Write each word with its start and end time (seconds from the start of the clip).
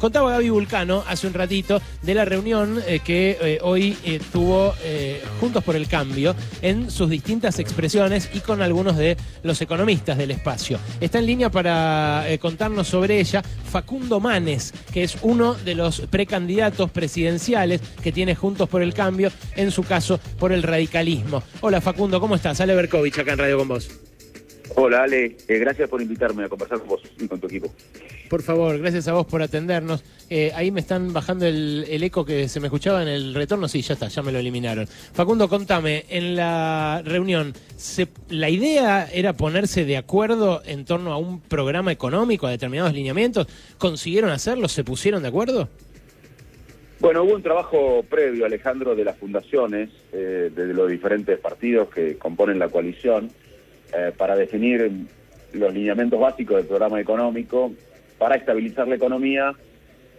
Contaba 0.00 0.30
Gaby 0.30 0.48
Vulcano 0.48 1.04
hace 1.06 1.26
un 1.26 1.34
ratito 1.34 1.80
de 2.00 2.14
la 2.14 2.24
reunión 2.24 2.82
eh, 2.86 3.00
que 3.00 3.36
eh, 3.38 3.58
hoy 3.60 3.98
eh, 4.02 4.18
tuvo 4.32 4.74
Juntos 5.40 5.62
por 5.62 5.76
el 5.76 5.88
Cambio 5.88 6.34
en 6.62 6.90
sus 6.90 7.10
distintas 7.10 7.58
expresiones 7.58 8.30
y 8.32 8.40
con 8.40 8.62
algunos 8.62 8.96
de 8.96 9.16
los 9.42 9.60
economistas 9.60 10.16
del 10.16 10.30
espacio. 10.30 10.78
Está 11.00 11.18
en 11.18 11.26
línea 11.26 11.50
para 11.50 12.24
contarnos 12.40 12.88
sobre 12.88 13.20
ella 13.20 13.42
Facundo 13.42 14.20
Manes, 14.20 14.72
que 14.92 15.02
es 15.02 15.18
uno 15.22 15.54
de 15.54 15.74
los 15.74 16.00
precandidatos 16.02 16.90
presidenciales 16.90 17.80
que 18.02 18.12
tiene 18.12 18.34
Juntos 18.34 18.68
por 18.68 18.82
el 18.82 18.94
Cambio, 18.94 19.30
en 19.56 19.70
su 19.70 19.82
caso 19.82 20.18
por 20.38 20.52
el 20.52 20.62
radicalismo. 20.62 21.42
Hola 21.60 21.80
Facundo, 21.80 22.20
¿cómo 22.20 22.36
estás? 22.36 22.60
Ale 22.60 22.74
Berkovich 22.74 23.18
acá 23.18 23.32
en 23.32 23.38
Radio 23.38 23.58
con 23.58 23.68
vos. 23.68 23.88
Hola 24.76 25.02
Ale, 25.02 25.36
gracias 25.48 25.88
por 25.88 26.00
invitarme 26.00 26.44
a 26.44 26.48
conversar 26.48 26.78
con 26.78 26.88
vos 26.88 27.02
y 27.18 27.26
con 27.26 27.40
tu 27.40 27.46
equipo. 27.46 27.72
Por 28.28 28.42
favor, 28.42 28.78
gracias 28.78 29.08
a 29.08 29.12
vos 29.12 29.26
por 29.26 29.42
atendernos. 29.42 30.04
Eh, 30.30 30.52
ahí 30.54 30.70
me 30.70 30.78
están 30.80 31.12
bajando 31.12 31.46
el, 31.46 31.84
eco 32.02 32.24
que 32.24 32.48
se 32.48 32.60
me 32.60 32.68
escuchaba 32.68 33.02
en 33.02 33.08
el 33.08 33.34
retorno. 33.34 33.66
Sí, 33.66 33.82
ya 33.82 33.94
está, 33.94 34.06
ya 34.06 34.22
me 34.22 34.30
lo 34.30 34.38
eliminaron. 34.38 34.86
Facundo, 34.86 35.48
contame, 35.48 36.04
en 36.08 36.36
la 36.36 37.02
reunión, 37.04 37.52
¿la 38.28 38.48
idea 38.48 39.08
era 39.12 39.32
ponerse 39.32 39.84
de 39.84 39.96
acuerdo 39.96 40.62
en 40.64 40.84
torno 40.84 41.12
a 41.12 41.16
un 41.16 41.40
programa 41.40 41.90
económico, 41.90 42.46
a 42.46 42.50
determinados 42.50 42.94
lineamientos? 42.94 43.48
¿Consiguieron 43.78 44.30
hacerlo? 44.30 44.68
¿Se 44.68 44.84
pusieron 44.84 45.22
de 45.22 45.28
acuerdo? 45.28 45.68
Bueno, 47.00 47.24
hubo 47.24 47.34
un 47.34 47.42
trabajo 47.42 48.04
previo, 48.08 48.44
Alejandro, 48.44 48.94
de 48.94 49.04
las 49.04 49.16
fundaciones, 49.16 49.88
eh, 50.12 50.50
de 50.54 50.66
los 50.74 50.88
diferentes 50.88 51.38
partidos 51.38 51.88
que 51.88 52.16
componen 52.18 52.58
la 52.58 52.68
coalición, 52.68 53.30
eh, 53.92 54.12
para 54.16 54.36
definir 54.36 54.90
los 55.52 55.74
lineamientos 55.74 56.20
básicos 56.20 56.58
del 56.58 56.66
programa 56.66 57.00
económico 57.00 57.72
para 58.18 58.36
estabilizar 58.36 58.86
la 58.86 58.96
economía 58.96 59.54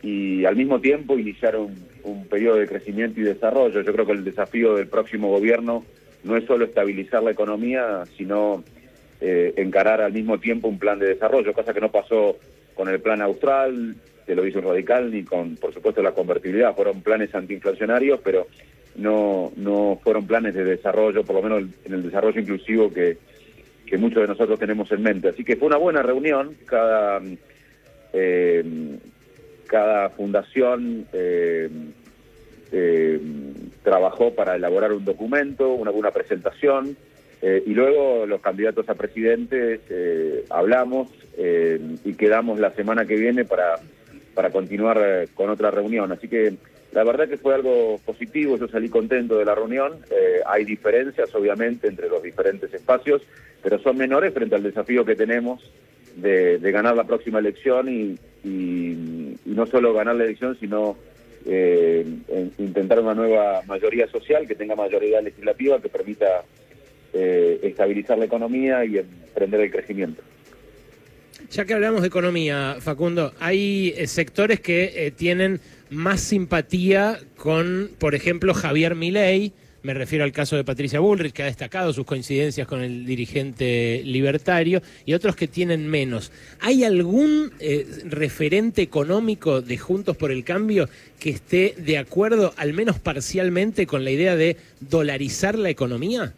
y 0.02 0.44
al 0.46 0.56
mismo 0.56 0.82
tiempo 0.82 1.18
iniciar 1.18 1.56
un, 1.56 2.26
periodo 2.30 2.58
de 2.58 2.68
crecimiento 2.68 3.20
y 3.20 3.24
desarrollo. 3.24 3.82
Yo 3.82 3.94
creo 3.94 4.08
que 4.08 4.14
el 4.14 4.24
desafío 4.24 4.76
del 4.76 4.88
próximo 4.88 5.30
gobierno 5.30 5.86
no 6.24 6.36
es 6.36 6.46
solo 6.46 6.66
estabilizar 6.66 7.22
la 7.22 7.30
economía, 7.30 8.04
sino 8.18 8.64
eh, 9.20 9.54
encarar 9.58 10.02
al 10.02 10.14
mismo 10.14 10.40
tiempo 10.40 10.68
un 10.68 10.80
plan 10.80 10.98
de 10.98 11.08
desarrollo, 11.08 11.54
cosa 11.54 11.74
que 11.74 11.82
no 11.82 11.92
pasó 11.92 12.38
con 12.74 12.90
el 12.90 13.00
plan 13.00 13.22
austral, 13.22 13.96
que 14.26 14.34
lo 14.34 14.48
hizo 14.48 14.62
Radical, 14.62 15.12
ni 15.12 15.24
con, 15.24 15.56
por 15.58 15.72
supuesto, 15.72 16.02
la 16.02 16.14
convertibilidad. 16.14 16.76
Fueron 16.76 17.02
planes 17.02 17.36
antiinflacionarios, 17.36 18.20
pero 18.24 18.48
no, 18.96 19.52
no 19.58 20.00
fueron 20.04 20.26
planes 20.26 20.56
de 20.56 20.64
desarrollo, 20.64 21.24
por 21.24 21.36
lo 21.36 21.44
menos 21.44 21.64
en 21.86 21.94
el 21.94 22.02
desarrollo 22.02 22.42
inclusivo 22.42 22.92
que, 22.92 23.18
que 23.92 23.98
muchos 23.98 24.22
de 24.22 24.28
nosotros 24.30 24.58
tenemos 24.58 24.90
en 24.94 25.04
mente. 25.04 25.28
Así 25.28 25.44
que 25.44 25.58
fue 25.58 25.68
una 25.68 25.76
buena 25.76 26.02
reunión, 26.02 26.56
cada 26.66 27.20
eh, 28.14 28.64
cada 29.68 30.10
fundación 30.12 31.08
eh, 31.12 31.70
eh, 32.72 33.20
trabajó 33.84 34.34
para 34.34 34.56
elaborar 34.56 34.94
un 34.94 35.04
documento, 35.04 35.74
una, 35.74 35.92
buena 35.92 36.12
presentación, 36.12 36.96
y 37.44 37.74
luego 37.74 38.28
los 38.28 38.40
candidatos 38.40 38.88
a 38.88 38.94
presidentes 38.94 39.82
hablamos 40.52 41.10
y 42.06 42.14
quedamos 42.14 42.60
la 42.60 42.70
semana 42.72 43.06
que 43.06 43.16
viene 43.16 43.46
para, 43.46 43.80
para 44.36 44.52
continuar 44.52 45.28
con 45.34 45.50
otra 45.50 45.72
reunión. 45.72 46.12
Así 46.12 46.28
que 46.28 46.54
la 46.92 47.04
verdad 47.04 47.30
que 47.30 47.38
fue 47.38 47.56
algo 47.56 48.00
positivo, 48.06 48.58
yo 48.58 48.68
salí 48.68 48.90
contento 48.90 49.38
de 49.38 49.46
la 49.46 49.56
reunión. 49.56 50.00
hay 50.46 50.66
diferencias, 50.66 51.34
obviamente, 51.34 51.88
entre 51.88 52.10
los 52.10 52.22
diferentes 52.22 52.74
espacios, 52.74 53.22
pero 53.64 53.80
son 53.80 53.98
menores 53.98 54.34
frente 54.34 54.56
al 54.56 54.64
desafío 54.64 55.06
que 55.06 55.16
tenemos 55.16 55.62
de, 56.16 56.72
ganar 56.72 56.96
la 56.96 57.06
próxima 57.06 57.40
elección 57.40 57.90
y, 57.90 58.18
no 59.46 59.66
solo 59.68 59.94
ganar 59.94 60.16
la 60.16 60.24
elección, 60.24 60.58
sino 60.60 60.98
eh, 61.46 62.06
intentar 62.58 63.00
una 63.00 63.14
nueva 63.14 63.62
mayoría 63.68 64.08
social 64.08 64.48
que 64.48 64.56
tenga 64.56 64.76
mayoría 64.76 65.22
legislativa 65.22 65.82
que 65.82 65.90
permita 65.90 66.44
eh, 67.14 67.60
estabilizar 67.64 68.18
la 68.18 68.26
economía 68.26 68.84
y 68.86 68.98
emprender 68.98 69.62
el 69.62 69.72
crecimiento. 69.72 70.24
Ya 71.52 71.66
que 71.66 71.74
hablamos 71.74 72.02
de 72.02 72.08
economía, 72.08 72.78
Facundo, 72.80 73.34
hay 73.40 73.94
eh, 73.98 74.08
sectores 74.08 74.60
que 74.60 75.14
tienen 75.16 75.60
más 75.92 76.22
simpatía 76.22 77.20
con, 77.38 77.92
por 78.00 78.16
ejemplo, 78.16 78.54
Javier 78.54 78.96
Milei, 78.96 79.54
me 79.84 79.94
refiero 79.94 80.24
al 80.24 80.32
caso 80.32 80.56
de 80.56 80.64
Patricia 80.64 81.00
Bullrich, 81.00 81.34
que 81.34 81.44
ha 81.44 81.48
destacado 81.48 81.92
sus 81.92 82.06
coincidencias 82.06 82.68
con 82.68 82.82
el 82.82 83.06
dirigente 83.06 84.02
libertario, 84.06 84.82
y 85.06 85.14
otros 85.14 85.36
que 85.36 85.48
tienen 85.48 85.88
menos. 85.88 86.32
¿Hay 86.60 86.84
algún 86.84 87.52
eh, 87.60 87.86
referente 88.06 88.82
económico 88.82 89.62
de 89.62 89.78
Juntos 89.78 90.16
por 90.18 90.32
el 90.32 90.44
Cambio 90.44 90.88
que 91.20 91.32
esté 91.32 91.76
de 91.78 91.98
acuerdo, 91.98 92.54
al 92.58 92.74
menos 92.74 93.00
parcialmente, 93.00 93.88
con 93.88 94.04
la 94.04 94.12
idea 94.12 94.36
de 94.36 94.58
dolarizar 94.80 95.58
la 95.58 95.70
economía? 95.70 96.34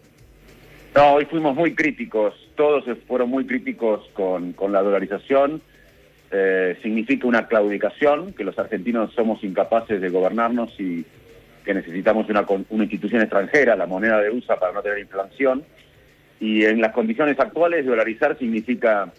No, 0.96 1.14
hoy 1.14 1.26
fuimos 1.26 1.56
muy 1.56 1.74
críticos, 1.74 2.34
todos 2.56 2.86
fueron 3.08 3.30
muy 3.30 3.46
críticos 3.46 4.08
con, 4.14 4.56
la 4.72 4.82
dolarización. 4.82 5.62
Eh, 6.36 6.80
significa 6.82 7.28
una 7.28 7.48
claudicación, 7.48 8.34
que 8.34 8.44
los 8.44 8.58
argentinos 8.58 9.14
somos 9.14 9.44
incapaces 9.44 10.02
de 10.02 10.10
gobernarnos 10.10 10.74
y 10.80 11.06
que 11.64 11.76
necesitamos 11.76 12.28
una, 12.28 12.44
una 12.70 12.84
institución 12.84 13.22
extranjera, 13.22 13.76
la 13.76 13.86
moneda 13.86 14.20
de 14.20 14.32
USA, 14.32 14.60
para 14.60 14.74
no 14.74 14.82
tener 14.82 14.98
inflación. 14.98 15.64
Y 16.40 16.66
en 16.66 16.82
las 16.82 16.92
condiciones 16.92 17.40
actuales, 17.40 17.86
dolarizar 17.86 18.36
significa 18.40 19.14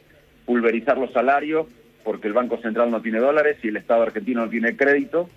pulverizar 0.44 0.98
los 0.98 1.12
salarios, 1.12 1.66
porque 2.02 2.26
el 2.26 2.34
Banco 2.34 2.58
Central 2.58 2.90
no 2.90 3.00
tiene 3.00 3.20
dólares 3.20 3.58
y 3.62 3.68
el 3.68 3.76
Estado 3.76 4.02
argentino 4.02 4.44
no 4.44 4.50
tiene 4.50 4.76
crédito. 4.76 5.30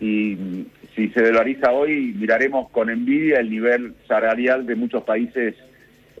Y 0.00 0.66
si 0.94 1.08
se 1.08 1.22
dolariza 1.22 1.72
hoy, 1.72 2.14
miraremos 2.16 2.70
con 2.70 2.90
envidia 2.90 3.40
el 3.40 3.50
nivel 3.50 3.94
salarial 4.06 4.66
de 4.66 4.76
muchos 4.76 5.02
países 5.02 5.56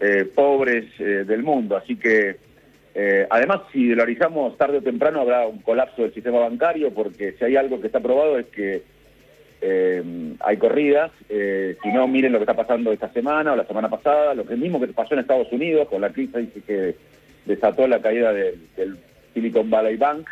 eh, 0.00 0.24
pobres 0.24 0.86
eh, 0.98 1.24
del 1.24 1.44
mundo. 1.44 1.76
Así 1.76 1.94
que, 1.94 2.36
eh, 2.94 3.26
además, 3.30 3.60
si 3.72 3.88
dolarizamos 3.88 4.56
tarde 4.56 4.78
o 4.78 4.82
temprano, 4.82 5.20
habrá 5.20 5.46
un 5.46 5.58
colapso 5.58 6.02
del 6.02 6.14
sistema 6.14 6.40
bancario, 6.40 6.92
porque 6.92 7.32
si 7.32 7.44
hay 7.44 7.56
algo 7.56 7.80
que 7.80 7.86
está 7.86 8.00
probado 8.00 8.38
es 8.38 8.46
que 8.46 8.82
eh, 9.60 10.02
hay 10.40 10.56
corridas, 10.56 11.10
eh, 11.28 11.76
si 11.82 11.88
no, 11.90 12.06
miren 12.06 12.32
lo 12.32 12.38
que 12.38 12.44
está 12.44 12.54
pasando 12.54 12.92
esta 12.92 13.12
semana 13.12 13.52
o 13.52 13.56
la 13.56 13.66
semana 13.66 13.88
pasada, 13.88 14.34
lo 14.34 14.44
mismo 14.44 14.80
que 14.80 14.86
pasó 14.88 15.14
en 15.14 15.20
Estados 15.20 15.50
Unidos 15.50 15.88
con 15.88 16.00
la 16.00 16.10
crisis 16.10 16.48
que 16.66 16.94
desató 17.44 17.88
la 17.88 18.00
caída 18.00 18.32
del, 18.32 18.58
Silicon 19.34 19.68
Valley 19.68 19.96
Bank, 19.96 20.28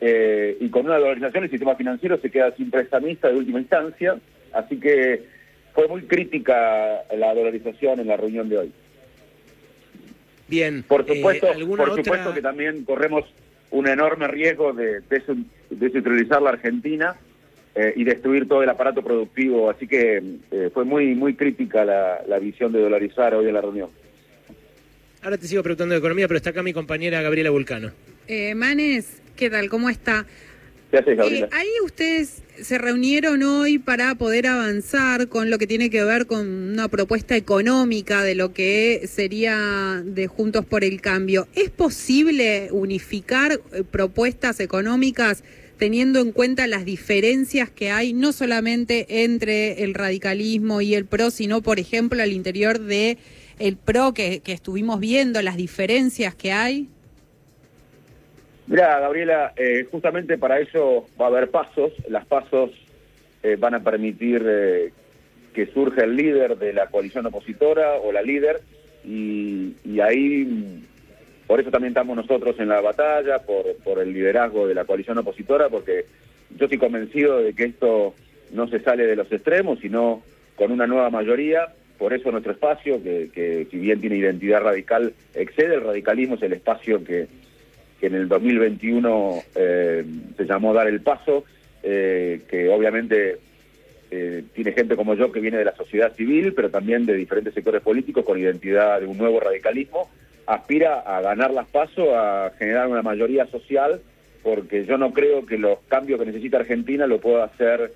eh, 0.00 0.56
y 0.60 0.68
con 0.68 0.86
una 0.86 0.98
dolarización 0.98 1.44
el 1.44 1.50
sistema 1.50 1.76
financiero 1.76 2.18
se 2.18 2.30
queda 2.30 2.52
sin 2.56 2.70
prestamista 2.70 3.28
de 3.28 3.36
última 3.36 3.60
instancia, 3.60 4.16
así 4.52 4.78
que 4.78 5.22
fue 5.74 5.88
muy 5.88 6.02
crítica 6.02 7.02
la 7.16 7.34
dolarización 7.34 8.00
en 8.00 8.08
la 8.08 8.16
reunión 8.16 8.48
de 8.48 8.58
hoy. 8.58 8.72
Bien. 10.52 10.84
Por 10.86 11.06
supuesto, 11.06 11.46
por 11.76 11.96
supuesto 11.96 12.34
que 12.34 12.42
también 12.42 12.84
corremos 12.84 13.24
un 13.70 13.88
enorme 13.88 14.28
riesgo 14.28 14.74
de 14.74 15.00
descentralizar 15.70 16.42
la 16.42 16.50
Argentina 16.50 17.16
eh, 17.74 17.94
y 17.96 18.04
destruir 18.04 18.46
todo 18.46 18.62
el 18.62 18.68
aparato 18.68 19.00
productivo. 19.00 19.70
Así 19.70 19.88
que 19.88 20.22
eh, 20.50 20.70
fue 20.74 20.84
muy, 20.84 21.14
muy 21.14 21.36
crítica 21.36 21.86
la, 21.86 22.38
visión 22.38 22.70
de 22.70 22.82
dolarizar 22.82 23.34
hoy 23.34 23.46
en 23.48 23.54
la 23.54 23.62
reunión. 23.62 23.88
Ahora 25.22 25.38
te 25.38 25.46
sigo 25.46 25.62
preguntando 25.62 25.94
de 25.94 26.00
economía, 26.00 26.28
pero 26.28 26.36
está 26.36 26.50
acá 26.50 26.62
mi 26.62 26.74
compañera 26.74 27.22
Gabriela 27.22 27.48
Vulcano. 27.48 27.92
Eh, 28.28 28.54
Manes, 28.54 29.22
¿qué 29.36 29.48
tal? 29.48 29.70
¿Cómo 29.70 29.88
está? 29.88 30.26
¿Qué 30.92 30.98
haces, 30.98 31.16
Gabriela? 31.16 31.48
ahí 31.52 31.70
ustedes 31.82 32.42
se 32.60 32.76
reunieron 32.76 33.42
hoy 33.42 33.78
para 33.78 34.14
poder 34.14 34.46
avanzar 34.46 35.28
con 35.28 35.48
lo 35.48 35.56
que 35.56 35.66
tiene 35.66 35.88
que 35.88 36.04
ver 36.04 36.26
con 36.26 36.46
una 36.46 36.88
propuesta 36.88 37.34
económica 37.34 38.22
de 38.22 38.34
lo 38.34 38.52
que 38.52 39.08
sería 39.10 40.02
de 40.04 40.26
Juntos 40.26 40.66
por 40.66 40.84
el 40.84 41.00
Cambio. 41.00 41.48
¿Es 41.54 41.70
posible 41.70 42.68
unificar 42.72 43.58
propuestas 43.90 44.60
económicas 44.60 45.42
teniendo 45.78 46.20
en 46.20 46.30
cuenta 46.30 46.66
las 46.66 46.84
diferencias 46.84 47.70
que 47.70 47.90
hay, 47.90 48.12
no 48.12 48.32
solamente 48.32 49.24
entre 49.24 49.82
el 49.82 49.94
radicalismo 49.94 50.82
y 50.82 50.94
el 50.94 51.06
PRO, 51.06 51.30
sino, 51.30 51.62
por 51.62 51.80
ejemplo, 51.80 52.22
al 52.22 52.32
interior 52.32 52.78
de 52.78 53.16
el 53.58 53.78
PRO 53.78 54.12
que, 54.12 54.42
estuvimos 54.44 55.00
viendo, 55.00 55.40
las 55.40 55.56
diferencias 55.56 56.34
que 56.34 56.52
hay? 56.52 56.88
Mira, 58.66 59.00
Gabriela, 59.00 59.52
eh, 59.56 59.86
justamente 59.90 60.38
para 60.38 60.60
eso 60.60 61.06
va 61.20 61.26
a 61.26 61.28
haber 61.28 61.50
pasos. 61.50 61.92
Las 62.08 62.26
pasos 62.26 62.70
eh, 63.42 63.56
van 63.58 63.74
a 63.74 63.80
permitir 63.80 64.42
eh, 64.46 64.92
que 65.52 65.66
surja 65.66 66.04
el 66.04 66.16
líder 66.16 66.56
de 66.58 66.72
la 66.72 66.86
coalición 66.86 67.26
opositora 67.26 67.94
o 67.94 68.12
la 68.12 68.22
líder 68.22 68.60
y, 69.04 69.74
ahí 70.00 70.80
por 71.46 71.60
eso 71.60 71.70
también 71.70 71.90
estamos 71.90 72.16
nosotros 72.16 72.58
en 72.60 72.68
la 72.68 72.80
batalla, 72.80 73.40
por, 73.40 73.76
por 73.84 73.98
el 73.98 74.12
liderazgo 74.12 74.66
de 74.66 74.74
la 74.74 74.84
coalición 74.84 75.18
opositora, 75.18 75.68
porque 75.68 76.06
yo 76.56 76.64
estoy 76.64 76.78
convencido 76.78 77.38
de 77.38 77.52
que 77.52 77.64
esto 77.64 78.14
no 78.52 78.68
se 78.68 78.80
sale 78.80 79.06
de 79.06 79.16
los 79.16 79.30
extremos, 79.30 79.80
sino 79.80 80.22
con 80.56 80.70
una 80.70 80.86
nueva 80.86 81.10
mayoría. 81.10 81.66
Por 81.98 82.12
eso 82.12 82.30
nuestro 82.30 82.52
espacio, 82.52 83.02
que, 83.02 83.66
si 83.70 83.78
bien 83.78 84.00
tiene 84.00 84.16
identidad 84.16 84.62
radical, 84.62 85.12
excede 85.34 85.74
el 85.74 85.82
radicalismo, 85.82 86.34
es 86.36 86.42
el 86.42 86.52
espacio 86.54 87.02
que, 87.04 87.26
que 88.02 88.08
en 88.08 88.16
el 88.16 88.26
2021 88.26 89.42
eh, 89.54 90.04
se 90.36 90.44
llamó 90.44 90.74
Dar 90.74 90.88
el 90.88 91.02
Paso, 91.02 91.44
eh, 91.84 92.42
que 92.48 92.68
obviamente 92.68 93.38
eh, 94.10 94.42
tiene 94.52 94.72
gente 94.72 94.96
como 94.96 95.14
yo 95.14 95.30
que 95.30 95.38
viene 95.38 95.58
de 95.58 95.66
la 95.66 95.76
sociedad 95.76 96.12
civil, 96.12 96.52
pero 96.52 96.68
también 96.68 97.06
de 97.06 97.14
diferentes 97.14 97.54
sectores 97.54 97.80
políticos 97.80 98.24
con 98.24 98.40
identidad 98.40 98.98
de 99.00 99.06
un 99.06 99.18
nuevo 99.18 99.38
radicalismo, 99.38 100.10
aspira 100.46 100.98
a 100.98 101.20
ganar 101.20 101.52
las 101.52 101.68
pasos, 101.68 102.08
a 102.12 102.50
generar 102.58 102.88
una 102.88 103.02
mayoría 103.02 103.46
social, 103.46 104.00
porque 104.42 104.84
yo 104.84 104.98
no 104.98 105.12
creo 105.12 105.46
que 105.46 105.56
los 105.56 105.78
cambios 105.86 106.18
que 106.18 106.26
necesita 106.26 106.56
Argentina 106.56 107.06
lo 107.06 107.20
pueda 107.20 107.44
hacer 107.44 107.92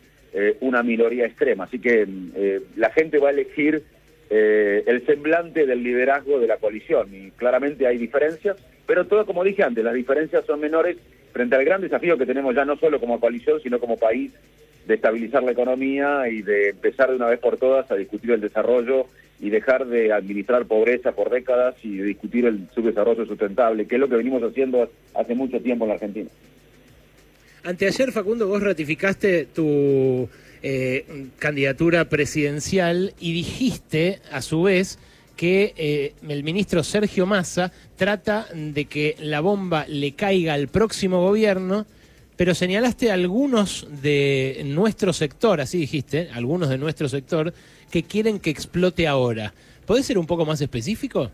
una 0.60 0.82
minoría 0.82 1.24
extrema. 1.24 1.64
Así 1.64 1.80
que 1.80 2.06
la 2.76 2.90
gente 2.90 3.18
va 3.18 3.28
a 3.28 3.32
elegir 3.32 3.82
el 4.30 5.06
semblante 5.06 5.66
del 5.66 5.82
liderazgo 5.82 6.38
de 6.40 6.46
la 6.46 6.56
coalición 6.56 7.14
y 7.14 7.30
claramente 7.30 7.86
hay 7.86 7.98
diferencias 7.98 8.56
pero 8.86 9.06
todo, 9.06 9.26
como 9.26 9.44
dije 9.44 9.62
antes, 9.62 9.84
las 9.84 9.94
diferencias 9.94 10.46
son 10.46 10.60
menores 10.60 10.96
frente 11.32 11.56
al 11.56 11.64
gran 11.64 11.82
desafío 11.82 12.16
que 12.16 12.24
tenemos 12.24 12.54
ya 12.54 12.64
no 12.64 12.76
solo 12.76 13.00
como 13.00 13.20
coalición, 13.20 13.60
sino 13.60 13.78
como 13.80 13.98
país, 13.98 14.32
de 14.86 14.94
estabilizar 14.94 15.42
la 15.42 15.50
economía 15.50 16.28
y 16.28 16.42
de 16.42 16.70
empezar 16.70 17.10
de 17.10 17.16
una 17.16 17.26
vez 17.26 17.40
por 17.40 17.56
todas 17.56 17.90
a 17.90 17.96
discutir 17.96 18.30
el 18.30 18.40
desarrollo 18.40 19.06
y 19.40 19.50
dejar 19.50 19.86
de 19.86 20.12
administrar 20.12 20.64
pobreza 20.64 21.12
por 21.12 21.28
décadas 21.28 21.74
y 21.82 21.98
discutir 21.98 22.46
el 22.46 22.68
subdesarrollo 22.72 23.26
sustentable, 23.26 23.86
que 23.86 23.96
es 23.96 24.00
lo 24.00 24.08
que 24.08 24.16
venimos 24.16 24.42
haciendo 24.44 24.88
hace 25.14 25.34
mucho 25.34 25.60
tiempo 25.60 25.84
en 25.84 25.88
la 25.88 25.94
Argentina. 25.94 26.30
Anteayer, 27.64 28.12
Facundo, 28.12 28.46
vos 28.46 28.62
ratificaste 28.62 29.46
tu 29.46 30.28
eh, 30.62 31.28
candidatura 31.38 32.08
presidencial 32.08 33.14
y 33.20 33.32
dijiste, 33.32 34.20
a 34.30 34.42
su 34.42 34.62
vez, 34.62 34.98
que 35.36 35.74
eh, 35.76 36.14
el 36.28 36.42
ministro 36.42 36.82
Sergio 36.82 37.26
Massa 37.26 37.72
trata 37.96 38.46
de 38.54 38.86
que 38.86 39.16
la 39.20 39.40
bomba 39.40 39.84
le 39.88 40.12
caiga 40.12 40.54
al 40.54 40.68
próximo 40.68 41.20
gobierno, 41.20 41.86
pero 42.36 42.54
señalaste 42.54 43.10
algunos 43.10 43.86
de 44.02 44.62
nuestro 44.64 45.12
sector, 45.12 45.60
así 45.60 45.78
dijiste, 45.78 46.28
algunos 46.32 46.68
de 46.68 46.78
nuestro 46.78 47.08
sector, 47.08 47.52
que 47.90 48.02
quieren 48.02 48.40
que 48.40 48.50
explote 48.50 49.06
ahora. 49.06 49.52
¿Podés 49.86 50.06
ser 50.06 50.18
un 50.18 50.26
poco 50.26 50.44
más 50.44 50.60
específico? 50.60 51.30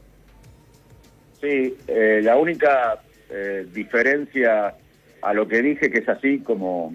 Sí, 1.40 1.74
eh, 1.88 2.20
la 2.22 2.36
única 2.36 3.00
diferencia 3.72 4.74
a 5.22 5.32
lo 5.32 5.48
que 5.48 5.62
dije, 5.62 5.90
que 5.90 6.00
es 6.00 6.08
así 6.08 6.40
como, 6.40 6.92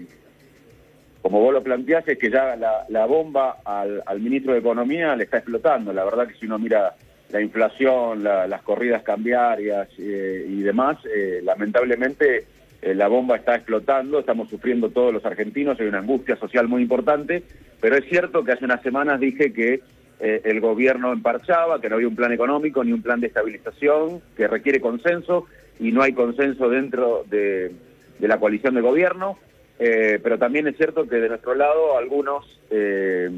como 1.22 1.40
vos 1.40 1.52
lo 1.52 1.62
planteás, 1.62 2.06
es 2.06 2.18
que 2.18 2.30
ya 2.30 2.56
la, 2.56 3.06
bomba 3.06 3.58
al, 3.64 4.20
ministro 4.20 4.52
de 4.52 4.60
Economía 4.60 5.16
le 5.16 5.24
está 5.24 5.38
explotando. 5.38 5.92
La 5.92 6.04
verdad 6.04 6.28
que 6.28 6.34
si 6.34 6.46
uno 6.46 6.58
mira 6.58 6.94
la 7.30 7.40
inflación, 7.40 8.22
las 8.22 8.62
corridas 8.62 9.02
cambiarias 9.02 9.88
eh, 9.98 10.46
y 10.48 10.62
demás, 10.62 10.96
eh, 11.04 11.40
lamentablemente 11.42 12.46
eh, 12.80 12.94
la 12.94 13.08
bomba 13.08 13.36
está 13.36 13.56
explotando, 13.56 14.20
estamos 14.20 14.48
sufriendo 14.48 14.90
todos 14.90 15.12
los 15.12 15.24
argentinos, 15.24 15.78
hay 15.80 15.88
una 15.88 15.98
angustia 15.98 16.36
social 16.36 16.68
muy 16.68 16.82
importante, 16.82 17.42
pero 17.80 17.96
es 17.96 18.04
cierto 18.08 18.44
que 18.44 18.52
hace 18.52 18.64
unas 18.64 18.82
semanas 18.82 19.20
dije 19.20 19.52
que 19.52 19.80
el 20.20 20.60
gobierno 20.60 21.12
emparchaba, 21.12 21.80
que 21.80 21.88
no 21.88 21.94
había 21.94 22.08
un 22.08 22.16
plan 22.16 22.32
económico 22.32 22.82
ni 22.82 22.92
un 22.92 23.02
plan 23.02 23.20
de 23.20 23.28
estabilización, 23.28 24.20
que 24.36 24.48
requiere 24.48 24.80
consenso 24.80 25.46
y 25.78 25.92
no 25.92 26.02
hay 26.02 26.12
consenso 26.12 26.68
dentro 26.68 27.22
de 27.28 27.70
la 28.18 28.40
coalición 28.40 28.74
de 28.74 28.80
gobierno. 28.80 29.38
Eh, 29.78 30.18
pero 30.22 30.38
también 30.38 30.66
es 30.66 30.76
cierto 30.76 31.08
que 31.08 31.16
de 31.16 31.28
nuestro 31.28 31.54
lado 31.54 31.96
algunos 31.96 32.58
eh, 32.70 33.30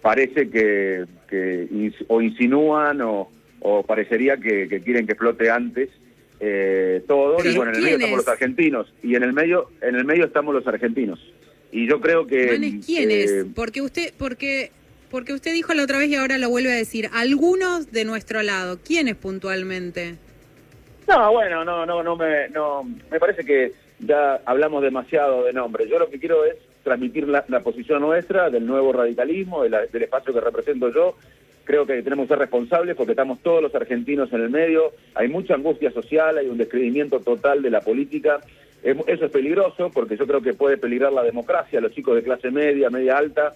parece 0.00 0.48
que, 0.48 1.04
o 2.06 2.22
insinúan 2.22 3.00
o, 3.02 3.28
parecería 3.86 4.36
que, 4.36 4.80
quieren 4.84 5.06
que 5.06 5.14
flote 5.14 5.50
antes 5.50 5.90
eh, 6.38 7.02
todo 7.06 7.36
y 7.44 7.54
bueno 7.54 7.72
en 7.72 7.76
el 7.76 7.82
medio 7.82 7.96
estamos 7.96 8.16
los 8.16 8.28
argentinos 8.28 8.94
y 9.02 9.14
en 9.14 9.22
el 9.22 9.32
medio 9.34 9.70
en 9.82 9.96
el 9.96 10.04
medio 10.04 10.24
estamos 10.24 10.54
los 10.54 10.66
argentinos. 10.66 11.20
Y 11.72 11.86
yo 11.86 12.00
creo 12.00 12.26
que 12.26 12.80
quiénes 12.84 13.46
porque 13.54 13.82
usted 13.82 14.14
porque 14.16 14.70
porque 15.10 15.34
usted 15.34 15.52
dijo 15.52 15.74
la 15.74 15.82
otra 15.82 15.98
vez 15.98 16.08
y 16.08 16.14
ahora 16.14 16.38
lo 16.38 16.48
vuelve 16.48 16.72
a 16.72 16.76
decir 16.76 17.10
algunos 17.12 17.90
de 17.90 18.04
nuestro 18.04 18.42
lado 18.42 18.78
quiénes 18.82 19.16
puntualmente 19.16 20.14
no 21.08 21.32
bueno 21.32 21.64
no 21.64 21.84
no 21.84 22.02
no 22.02 22.16
me 22.16 22.48
no 22.48 22.84
me 23.10 23.20
parece 23.20 23.44
que 23.44 23.72
ya 24.00 24.40
hablamos 24.44 24.82
demasiado 24.82 25.44
de 25.44 25.52
nombres. 25.52 25.88
Yo 25.88 25.98
lo 25.98 26.08
que 26.08 26.18
quiero 26.18 26.44
es 26.44 26.56
transmitir 26.82 27.28
la, 27.28 27.42
posición 27.60 28.02
nuestra 28.02 28.50
del 28.50 28.66
nuevo 28.66 28.92
radicalismo, 28.92 29.62
del 29.62 30.02
espacio 30.02 30.32
que 30.32 30.40
represento 30.40 30.92
yo. 30.92 31.14
Creo 31.64 31.86
que 31.86 32.02
tenemos 32.02 32.24
que 32.24 32.30
ser 32.30 32.38
responsables 32.38 32.96
porque 32.96 33.12
estamos 33.12 33.40
todos 33.40 33.62
los 33.62 33.74
argentinos 33.74 34.32
en 34.32 34.40
el 34.40 34.50
medio. 34.50 34.92
Hay 35.14 35.28
mucha 35.28 35.54
angustia 35.54 35.90
social, 35.92 36.38
hay 36.38 36.48
un 36.48 36.58
descreimiento 36.58 37.20
total 37.20 37.62
de 37.62 37.70
la 37.70 37.80
política. 37.80 38.40
Eso 38.82 39.26
es 39.26 39.30
peligroso 39.30 39.90
porque 39.92 40.16
yo 40.16 40.26
creo 40.26 40.40
que 40.40 40.54
puede 40.54 40.78
peligrar 40.78 41.12
la 41.12 41.22
democracia. 41.22 41.80
Los 41.80 41.92
chicos 41.92 42.16
de 42.16 42.22
clase 42.22 42.50
media, 42.50 42.88
media 42.88 43.18
alta, 43.18 43.54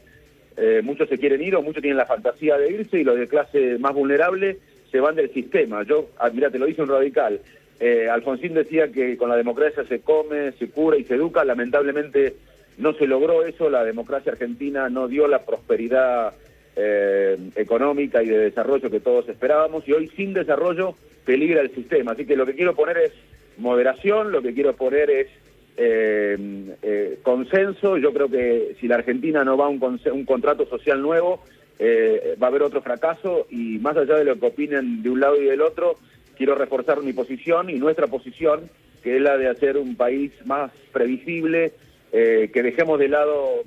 eh, 0.56 0.82
muchos 0.84 1.08
se 1.08 1.18
quieren 1.18 1.42
ir 1.42 1.56
o 1.56 1.62
muchos 1.62 1.82
tienen 1.82 1.96
la 1.96 2.06
fantasía 2.06 2.58
de 2.58 2.70
irse 2.70 3.00
y 3.00 3.04
los 3.04 3.18
de 3.18 3.26
clase 3.26 3.78
más 3.78 3.94
vulnerable 3.94 4.58
se 4.92 5.00
van 5.00 5.16
del 5.16 5.32
sistema. 5.32 5.82
Yo, 5.82 6.10
ah, 6.18 6.30
mira, 6.32 6.50
te 6.50 6.58
lo 6.58 6.66
dice 6.66 6.82
un 6.82 6.88
radical. 6.88 7.40
Eh, 7.80 8.08
Alfonsín 8.08 8.54
decía 8.54 8.88
que 8.92 9.16
con 9.16 9.28
la 9.28 9.36
democracia 9.36 9.84
se 9.84 10.00
come, 10.00 10.52
se 10.52 10.70
cura 10.70 10.96
y 10.96 11.04
se 11.04 11.14
educa. 11.14 11.44
Lamentablemente 11.44 12.34
no 12.78 12.92
se 12.94 13.06
logró 13.06 13.44
eso. 13.44 13.68
La 13.68 13.84
democracia 13.84 14.32
argentina 14.32 14.88
no 14.88 15.08
dio 15.08 15.26
la 15.26 15.44
prosperidad 15.44 16.34
eh, 16.76 17.36
económica 17.56 18.22
y 18.22 18.26
de 18.26 18.38
desarrollo 18.38 18.90
que 18.90 19.00
todos 19.00 19.28
esperábamos. 19.28 19.86
Y 19.88 19.92
hoy 19.92 20.08
sin 20.16 20.34
desarrollo 20.34 20.94
peligra 21.24 21.60
el 21.60 21.74
sistema. 21.74 22.12
Así 22.12 22.26
que 22.26 22.36
lo 22.36 22.46
que 22.46 22.54
quiero 22.54 22.74
poner 22.74 22.98
es 22.98 23.12
moderación, 23.58 24.32
lo 24.32 24.42
que 24.42 24.54
quiero 24.54 24.74
poner 24.74 25.10
es 25.10 25.28
eh, 25.76 27.18
consenso. 27.22 27.98
Yo 27.98 28.12
creo 28.12 28.28
que 28.28 28.76
si 28.80 28.86
la 28.86 28.96
Argentina 28.96 29.44
no 29.44 29.56
va 29.56 29.66
a 29.66 29.70
un, 29.70 30.00
un 30.12 30.24
contrato 30.24 30.66
social 30.66 31.02
nuevo, 31.02 31.42
va 31.80 32.46
a 32.46 32.50
haber 32.50 32.62
otro 32.62 32.82
fracaso. 32.82 33.46
Y 33.50 33.78
más 33.78 33.96
allá 33.96 34.16
de 34.16 34.24
lo 34.24 34.38
que 34.38 34.46
opinen 34.46 35.02
de 35.02 35.10
un 35.10 35.20
lado 35.20 35.40
y 35.40 35.44
del 35.44 35.60
otro, 35.60 35.96
quiero 36.36 36.54
reforzar 36.54 37.02
mi 37.02 37.12
posición 37.12 37.70
y 37.70 37.74
nuestra 37.74 38.06
posición, 38.06 38.70
que 39.02 39.16
es 39.16 39.22
la 39.22 39.36
de 39.36 39.48
hacer 39.48 39.76
un 39.76 39.96
país 39.96 40.32
más 40.44 40.70
previsible, 40.92 41.72
eh, 42.12 42.50
que 42.52 42.62
dejemos 42.62 42.98
de 42.98 43.08
lado 43.08 43.62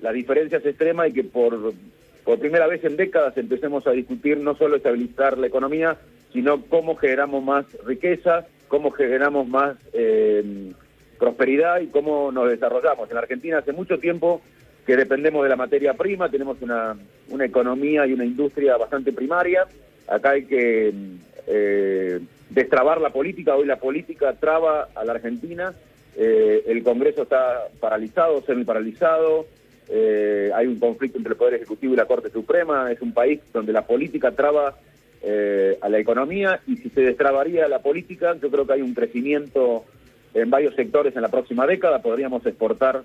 las 0.00 0.14
diferencias 0.14 0.64
extremas 0.64 1.10
y 1.10 1.12
que 1.12 1.24
por, 1.24 1.74
por 2.24 2.38
primera 2.38 2.66
vez 2.66 2.84
en 2.84 2.96
décadas 2.96 3.36
empecemos 3.36 3.86
a 3.86 3.92
discutir 3.92 4.38
no 4.38 4.54
solo 4.56 4.76
estabilizar 4.76 5.38
la 5.38 5.46
economía, 5.46 5.96
sino 6.32 6.62
cómo 6.62 6.96
generamos 6.96 7.42
más 7.42 7.66
riqueza, 7.84 8.46
cómo 8.68 8.90
generamos 8.90 9.48
más 9.48 9.76
eh, 9.92 10.72
prosperidad 11.18 11.80
y 11.80 11.88
cómo 11.88 12.30
nos 12.30 12.48
desarrollamos. 12.48 13.10
En 13.10 13.16
Argentina 13.16 13.58
hace 13.58 13.72
mucho 13.72 13.98
tiempo 13.98 14.40
que 14.86 14.96
dependemos 14.96 15.42
de 15.42 15.50
la 15.50 15.56
materia 15.56 15.94
prima, 15.94 16.30
tenemos 16.30 16.62
una, 16.62 16.96
una 17.28 17.44
economía 17.44 18.06
y 18.06 18.12
una 18.12 18.24
industria 18.24 18.76
bastante 18.76 19.12
primaria. 19.12 19.66
Acá 20.06 20.30
hay 20.30 20.44
que 20.44 20.94
eh, 21.48 22.20
destrabar 22.50 23.00
la 23.00 23.10
política. 23.10 23.56
Hoy 23.56 23.66
la 23.66 23.76
política 23.76 24.34
traba 24.34 24.88
a 24.94 25.04
la 25.04 25.12
Argentina. 25.12 25.72
Eh, 26.16 26.64
el 26.66 26.82
Congreso 26.82 27.22
está 27.22 27.68
paralizado, 27.80 28.42
semi-paralizado. 28.42 29.46
Eh, 29.88 30.50
hay 30.54 30.66
un 30.66 30.78
conflicto 30.78 31.16
entre 31.16 31.32
el 31.32 31.38
Poder 31.38 31.54
Ejecutivo 31.54 31.94
y 31.94 31.96
la 31.96 32.06
Corte 32.06 32.30
Suprema. 32.30 32.92
Es 32.92 33.00
un 33.00 33.12
país 33.12 33.40
donde 33.52 33.72
la 33.72 33.86
política 33.86 34.32
traba 34.32 34.76
eh, 35.22 35.78
a 35.80 35.88
la 35.88 35.98
economía 35.98 36.60
y 36.66 36.76
si 36.76 36.90
se 36.90 37.00
destrabaría 37.00 37.66
la 37.66 37.80
política, 37.80 38.36
yo 38.40 38.50
creo 38.50 38.66
que 38.66 38.74
hay 38.74 38.82
un 38.82 38.94
crecimiento 38.94 39.84
en 40.34 40.50
varios 40.50 40.74
sectores 40.74 41.16
en 41.16 41.22
la 41.22 41.28
próxima 41.28 41.66
década. 41.66 42.02
Podríamos 42.02 42.44
exportar 42.46 43.02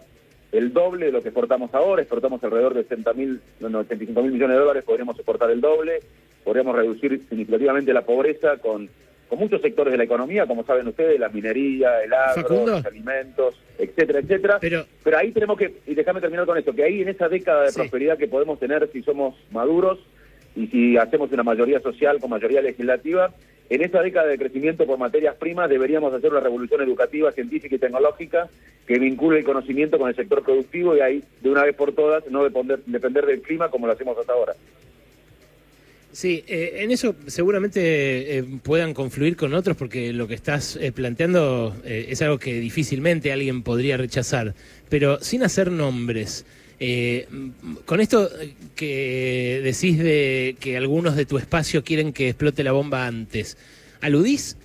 el 0.52 0.74
doble 0.74 1.08
de 1.08 1.12
lo 1.12 1.22
que 1.22 1.30
exportamos 1.30 1.74
ahora, 1.74 2.02
exportamos 2.04 2.44
alrededor 2.44 2.76
de 2.76 2.82
80 2.82 3.14
mil, 3.14 3.42
no, 3.60 3.80
85 3.80 4.22
mil 4.22 4.34
millones 4.34 4.56
de 4.56 4.62
dólares, 4.62 4.84
podríamos 4.86 5.16
exportar 5.16 5.50
el 5.50 5.62
doble, 5.62 6.02
podríamos 6.44 6.76
reducir 6.76 7.22
significativamente 7.30 7.94
la 7.94 8.02
pobreza 8.02 8.58
con, 8.58 8.90
con 9.30 9.40
muchos 9.40 9.62
sectores 9.62 9.92
de 9.92 9.98
la 9.98 10.04
economía, 10.04 10.46
como 10.46 10.64
saben 10.64 10.88
ustedes, 10.88 11.20
la 11.20 11.30
minería, 11.30 12.04
el 12.04 12.14
agro, 12.14 12.68
los 12.68 12.86
alimentos, 12.86 13.56
etcétera, 13.78 14.20
etcétera. 14.20 14.58
Pero, 14.60 14.86
Pero 15.04 15.18
ahí 15.18 15.32
tenemos 15.32 15.58
que, 15.58 15.74
y 15.88 15.96
déjame 15.96 16.22
terminar 16.22 16.46
con 16.46 16.58
esto, 16.58 16.74
que 16.74 16.84
ahí 16.84 17.02
en 17.02 17.10
esa 17.10 17.30
década 17.30 17.64
de 17.64 17.74
prosperidad 17.74 18.18
que 18.18 18.28
podemos 18.28 18.60
tener 18.60 18.88
si 18.92 19.02
somos 19.02 19.36
maduros 19.52 20.00
y 20.56 20.68
si 20.68 20.98
hacemos 20.98 21.32
una 21.32 21.44
mayoría 21.44 21.80
social 21.80 22.20
con 22.20 22.30
mayoría 22.30 22.62
legislativa, 22.62 23.34
en 23.70 23.82
esa 23.82 24.02
década 24.02 24.28
de 24.28 24.38
crecimiento 24.38 24.86
por 24.86 25.00
materias 25.00 25.36
primas 25.36 25.70
deberíamos 25.70 26.14
hacer 26.14 26.30
una 26.32 26.42
revolución 26.42 26.82
educativa, 26.82 27.32
científica 27.32 27.76
y 27.76 27.80
tecnológica 27.80 28.50
que 28.86 29.00
vincule 29.00 29.40
el 29.40 29.46
conocimiento 29.46 29.98
con 29.98 30.10
el 30.10 30.16
sector 30.16 30.44
productivo 30.44 30.96
y 30.96 31.00
ahí, 31.00 31.24
de 31.42 31.50
una 31.50 31.64
vez 31.64 31.76
por 31.76 31.94
todas, 31.94 32.28
no 32.30 32.44
depender, 32.44 32.80
depender 32.86 33.26
del 33.26 33.42
clima 33.42 33.70
como 33.70 33.88
lo 33.88 33.94
hacemos 33.94 34.18
hasta 34.18 34.34
ahora. 34.34 34.54
Sí, 36.14 36.44
eh, 36.46 36.76
en 36.82 36.92
eso 36.92 37.16
seguramente 37.26 38.38
eh, 38.38 38.44
puedan 38.62 38.94
confluir 38.94 39.36
con 39.36 39.56
otros 39.56 39.76
porque 39.76 40.14
lo 40.14 40.28
que 40.28 40.36
estás 40.36 40.78
eh, 40.80 40.92
planteando 40.92 41.76
es 41.84 42.22
algo 42.22 42.38
que 42.38 42.60
difícilmente 42.60 43.34
alguien 43.34 43.64
podría 43.64 43.98
rechazar, 43.98 44.54
pero 44.90 45.20
sin 45.24 45.42
hacer 45.42 45.72
nombres. 45.72 46.46
con 47.86 48.00
esto 48.00 48.30
que 48.76 49.62
decís 49.64 49.98
de 49.98 50.56
que 50.60 50.78
algunos 50.78 51.16
de 51.16 51.26
tu 51.26 51.40
espacio 51.40 51.84
quieren 51.84 52.14
que 52.14 52.30
explote 52.30 52.64
la 52.64 52.74
bomba 52.74 53.08
antes, 53.08 53.58
¿aludís, 54.00 54.56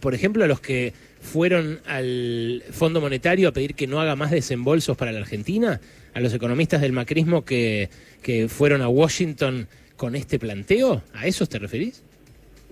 por 0.00 0.14
ejemplo, 0.14 0.42
a 0.44 0.46
los 0.46 0.60
que 0.60 0.94
fueron 1.20 1.80
al 1.84 2.62
Fondo 2.70 3.02
Monetario 3.02 3.48
a 3.48 3.52
pedir 3.52 3.74
que 3.74 3.86
no 3.86 4.00
haga 4.00 4.16
más 4.16 4.30
desembolsos 4.30 4.96
para 4.96 5.12
la 5.12 5.18
Argentina? 5.18 5.82
¿A 6.14 6.20
los 6.20 6.32
economistas 6.32 6.80
del 6.80 6.92
macrismo 6.92 7.44
que, 7.44 7.90
que 8.22 8.48
fueron 8.48 8.80
a 8.80 8.88
Washington 8.88 9.68
con 9.98 10.14
este 10.14 10.38
planteo? 10.38 11.02
¿A 11.12 11.26
esos 11.26 11.50
te 11.50 11.58
referís? 11.58 12.02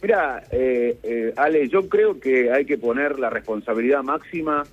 Mira, 0.00 0.42
eh, 0.50 0.96
eh, 1.02 1.34
Ale, 1.36 1.68
yo 1.68 1.88
creo 1.88 2.18
que 2.18 2.50
hay 2.50 2.64
que 2.64 2.78
poner 2.78 3.18
la 3.18 3.28
responsabilidad 3.28 4.02
máxima 4.02 4.64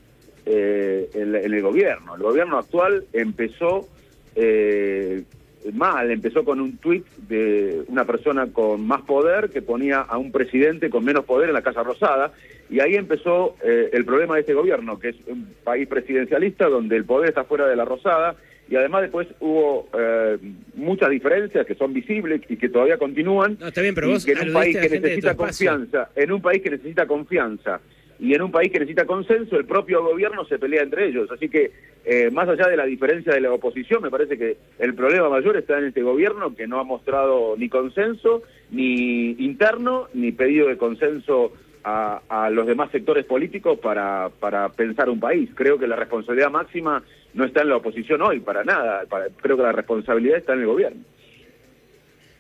eh, 0.46 1.10
en, 1.14 1.36
en, 1.36 1.54
el 1.54 1.62
gobierno. 1.62 2.16
El 2.16 2.22
gobierno 2.22 2.58
actual 2.58 3.06
empezó 3.12 3.88
eh, 4.36 5.24
mal, 5.72 6.12
empezó 6.12 6.44
con 6.44 6.60
un 6.60 6.78
tuit 6.78 7.06
de 7.30 7.84
una 7.88 8.06
persona 8.06 8.48
con 8.52 8.86
más 8.86 9.02
poder 9.02 9.50
que 9.50 9.62
ponía 9.62 10.02
a 10.02 10.18
un 10.18 10.32
presidente 10.32 10.90
con 10.90 11.06
menos 11.06 11.26
poder 11.26 11.50
en 11.50 11.54
la 11.54 11.62
Casa 11.62 11.84
Rosada, 11.84 12.34
y 12.70 12.80
ahí 12.80 12.96
empezó 12.96 13.56
eh, 13.64 13.90
el 13.94 14.04
problema 14.04 14.36
de 14.36 14.42
este 14.42 14.54
gobierno, 14.54 15.00
que 15.00 15.10
es 15.10 15.16
un 15.28 15.54
país 15.64 15.88
presidencialista 15.88 16.68
donde 16.68 16.96
el 16.96 17.06
poder 17.06 17.30
está 17.30 17.44
fuera 17.44 17.68
de 17.68 17.76
la 17.76 17.86
Rosada, 17.86 18.36
y 18.70 18.76
además 18.76 19.02
después 19.04 19.28
hubo 19.40 19.88
eh, 19.98 20.38
muchas 20.76 21.10
diferencias 21.10 21.66
que 21.66 21.76
son 21.76 21.94
visibles 21.94 22.42
y 22.50 22.58
que 22.58 22.70
todavía 22.70 22.98
continúan. 22.98 23.58
No, 23.60 23.68
está 23.68 23.82
bien, 23.82 23.94
pero 23.94 24.10
vos 24.10 24.26
que 24.26 24.32
en 24.32 24.48
un 24.48 24.54
país 24.54 24.78
que 24.78 24.90
necesita 24.90 25.36
confianza, 25.36 26.10
en 26.16 26.32
un 26.32 26.42
país 26.42 26.62
que 26.62 26.70
necesita 26.70 27.06
confianza 27.06 27.82
y 28.20 28.34
en 28.34 28.42
un 28.42 28.52
país 28.52 28.72
que 28.72 28.80
necesita 28.80 29.06
consenso, 29.06 29.58
el 29.58 29.66
propio 29.66 30.02
gobierno 30.04 30.46
se 30.46 30.58
pelea 30.58 30.84
entre 30.84 31.08
ellos. 31.08 31.30
Así 31.32 31.50
que, 31.50 31.72
eh, 32.06 32.30
más 32.32 32.48
allá 32.48 32.68
de 32.68 32.78
la 32.78 32.86
diferencia 32.86 33.34
de 33.34 33.42
la 33.42 33.52
oposición, 33.52 34.02
me 34.02 34.10
parece 34.10 34.38
que 34.38 34.56
el 34.80 34.94
problema 34.94 35.30
mayor 35.30 35.58
está 35.58 35.78
en 35.78 35.86
este 35.86 36.04
gobierno 36.04 36.56
que 36.56 36.66
no 36.66 36.80
ha 36.80 36.84
mostrado 36.84 37.56
ni 37.58 37.68
consenso, 37.68 38.44
ni 38.72 39.32
interno, 39.32 40.08
ni 40.14 40.32
pedido 40.32 40.68
de 40.68 40.78
consenso 40.78 41.52
a, 41.84 42.22
a 42.30 42.50
los 42.50 42.66
demás 42.66 42.92
sectores 42.92 43.26
políticos 43.26 43.78
para, 43.80 44.30
para 44.40 44.70
pensar 44.70 45.10
un 45.10 45.20
país. 45.20 45.50
Creo 45.54 45.78
que 45.78 45.88
la 45.88 45.98
responsabilidad 45.98 46.50
máxima 46.50 47.04
no 47.34 47.46
está 47.46 47.62
en 47.62 47.70
la 47.70 47.78
oposición 47.78 48.22
hoy, 48.22 48.40
para 48.40 48.64
nada. 48.64 49.04
Para, 49.10 49.28
creo 49.30 49.58
que 49.58 49.64
la 49.64 49.72
responsabilidad 49.72 50.38
está 50.38 50.54
en 50.54 50.60
el 50.62 50.66
gobierno. 50.68 51.04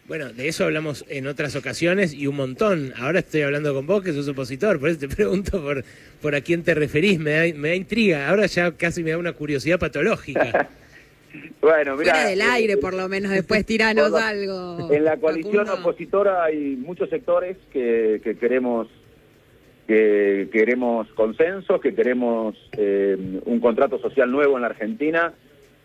Bueno, 0.07 0.33
de 0.33 0.49
eso 0.49 0.65
hablamos 0.65 1.05
en 1.07 1.27
otras 1.27 1.55
ocasiones 1.55 2.13
y 2.13 2.27
un 2.27 2.35
montón. 2.35 2.93
Ahora 2.97 3.19
estoy 3.19 3.41
hablando 3.41 3.73
con 3.73 3.87
vos, 3.87 4.03
que 4.03 4.11
sos 4.11 4.27
opositor, 4.27 4.79
por 4.79 4.89
eso 4.89 4.99
te 4.99 5.07
pregunto 5.15 5.61
por, 5.61 5.83
por 6.21 6.35
a 6.35 6.41
quién 6.41 6.63
te 6.63 6.73
referís. 6.73 7.19
Me 7.19 7.31
da, 7.31 7.57
me 7.57 7.69
da 7.69 7.75
intriga. 7.75 8.29
Ahora 8.29 8.45
ya 8.45 8.71
casi 8.73 9.03
me 9.03 9.11
da 9.11 9.17
una 9.17 9.33
curiosidad 9.33 9.79
patológica. 9.79 10.69
bueno, 11.61 11.95
mira. 11.95 12.13
Fuera 12.13 12.29
del 12.29 12.41
aire, 12.41 12.77
por 12.77 12.93
lo 12.93 13.07
menos, 13.07 13.31
después 13.31 13.65
tiranos 13.65 14.11
la, 14.11 14.27
algo. 14.27 14.91
En 14.91 15.05
la 15.05 15.17
coalición 15.17 15.65
Facundo. 15.65 15.89
opositora 15.89 16.43
hay 16.43 16.75
muchos 16.75 17.09
sectores 17.09 17.57
que, 17.71 18.19
que 18.23 18.35
queremos 18.37 18.89
que 19.87 20.49
queremos 20.51 21.07
consensos, 21.09 21.81
que 21.81 21.93
queremos 21.93 22.55
eh, 22.77 23.17
un 23.45 23.59
contrato 23.59 23.99
social 23.99 24.31
nuevo 24.31 24.55
en 24.55 24.61
la 24.61 24.67
Argentina. 24.67 25.33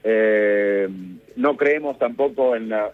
Eh, 0.04 0.88
no 1.36 1.56
creemos 1.56 1.98
tampoco 1.98 2.54
en, 2.54 2.68
la, 2.68 2.92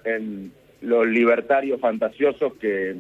los 0.81 1.07
libertarios 1.07 1.81
fantasiosos 1.81 2.55
que, 2.55 2.97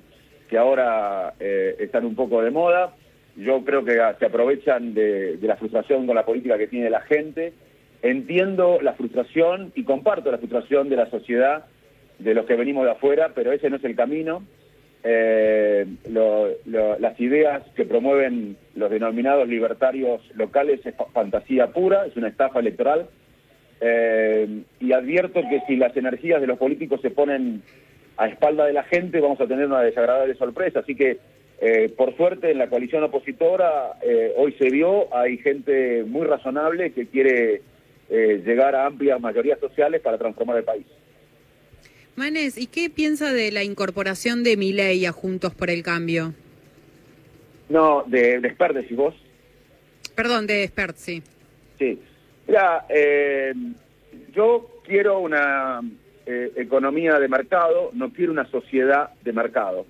que 0.48 0.58
ahora 0.58 1.34
eh, 1.40 1.76
están 1.78 2.04
un 2.04 2.14
poco 2.14 2.42
de 2.42 2.50
moda. 2.50 2.94
Yo 3.36 3.64
creo 3.64 3.84
que 3.84 3.98
se 4.18 4.26
aprovechan 4.26 4.94
de, 4.94 5.38
la 5.42 5.56
frustración 5.56 6.06
con 6.06 6.14
la 6.14 6.24
política 6.24 6.58
que 6.58 6.68
tiene 6.68 6.90
la 6.90 7.00
gente. 7.00 7.52
Entiendo 8.02 8.78
la 8.82 8.92
frustración 8.92 9.72
y 9.74 9.84
comparto 9.84 10.30
la 10.30 10.38
frustración 10.38 10.88
de 10.88 10.96
la 10.96 11.10
sociedad, 11.10 11.64
de 12.18 12.34
los 12.34 12.46
que 12.46 12.54
venimos 12.54 12.84
de 12.84 12.92
afuera, 12.92 13.32
pero 13.34 13.50
ese 13.50 13.70
no 13.70 13.76
es 13.76 13.84
el 13.84 13.96
camino. 13.96 14.44
Eh, 15.06 15.86
las 16.06 17.20
ideas 17.20 17.62
que 17.76 17.84
promueven 17.84 18.56
los 18.74 18.90
denominados 18.90 19.46
libertarios 19.46 20.22
locales 20.34 20.80
es 20.86 20.94
fantasía 21.12 21.66
pura, 21.68 22.06
es 22.06 22.16
una 22.16 22.28
estafa 22.28 22.60
electoral. 22.60 23.06
Eh, 23.82 24.62
y 24.80 24.92
advierto 24.92 25.42
que 25.42 25.60
si 25.66 25.76
las 25.76 25.94
energías 25.94 26.40
de 26.40 26.46
los 26.46 26.58
políticos 26.58 27.02
se 27.02 27.10
ponen 27.10 27.62
a 28.16 28.28
espalda 28.28 28.64
de 28.64 28.72
la 28.72 28.84
gente, 28.84 29.20
vamos 29.20 29.38
a 29.42 29.46
tener 29.46 29.66
una 29.66 29.82
desagradable 29.82 30.34
sorpresa. 30.36 30.80
Así 30.80 30.94
que, 30.94 31.18
eh, 31.60 31.90
por 31.94 32.16
suerte, 32.16 32.50
en 32.50 32.58
la 32.58 32.68
coalición 32.68 33.02
opositora 33.02 33.98
hoy 34.36 34.52
se 34.52 34.70
vio, 34.70 35.14
hay 35.14 35.36
gente 35.36 36.02
muy 36.04 36.26
razonable 36.26 36.92
que 36.92 37.08
quiere 37.08 37.60
llegar 38.08 38.74
a 38.74 38.86
amplias 38.86 39.20
mayorías 39.20 39.58
sociales 39.58 40.00
para 40.00 40.16
transformar 40.16 40.58
el 40.58 40.64
país. 40.64 40.86
Manes, 42.16 42.56
¿y 42.56 42.66
qué 42.66 42.90
piensa 42.90 43.32
de 43.32 43.50
la 43.50 43.64
incorporación 43.64 44.44
de 44.44 44.56
Milei 44.56 45.04
a 45.04 45.12
Juntos 45.12 45.54
por 45.54 45.68
el 45.68 45.82
Cambio? 45.82 46.32
No, 47.68 48.04
de, 48.06 48.38
de 48.40 48.48
Expert, 48.48 48.74
decís 48.74 48.96
vos. 48.96 49.14
Perdón, 50.14 50.46
de 50.46 50.62
Expert, 50.62 50.96
sí. 50.96 51.22
Sí. 51.78 51.98
Mira, 52.46 52.86
eh, 52.88 53.52
yo 54.32 54.80
quiero 54.84 55.18
una 55.18 55.80
eh, 56.26 56.52
economía 56.56 57.18
de 57.18 57.28
mercado, 57.28 57.90
no 57.94 58.12
quiero 58.12 58.32
una 58.32 58.48
sociedad 58.48 59.10
de 59.22 59.32
mercado. 59.32 59.86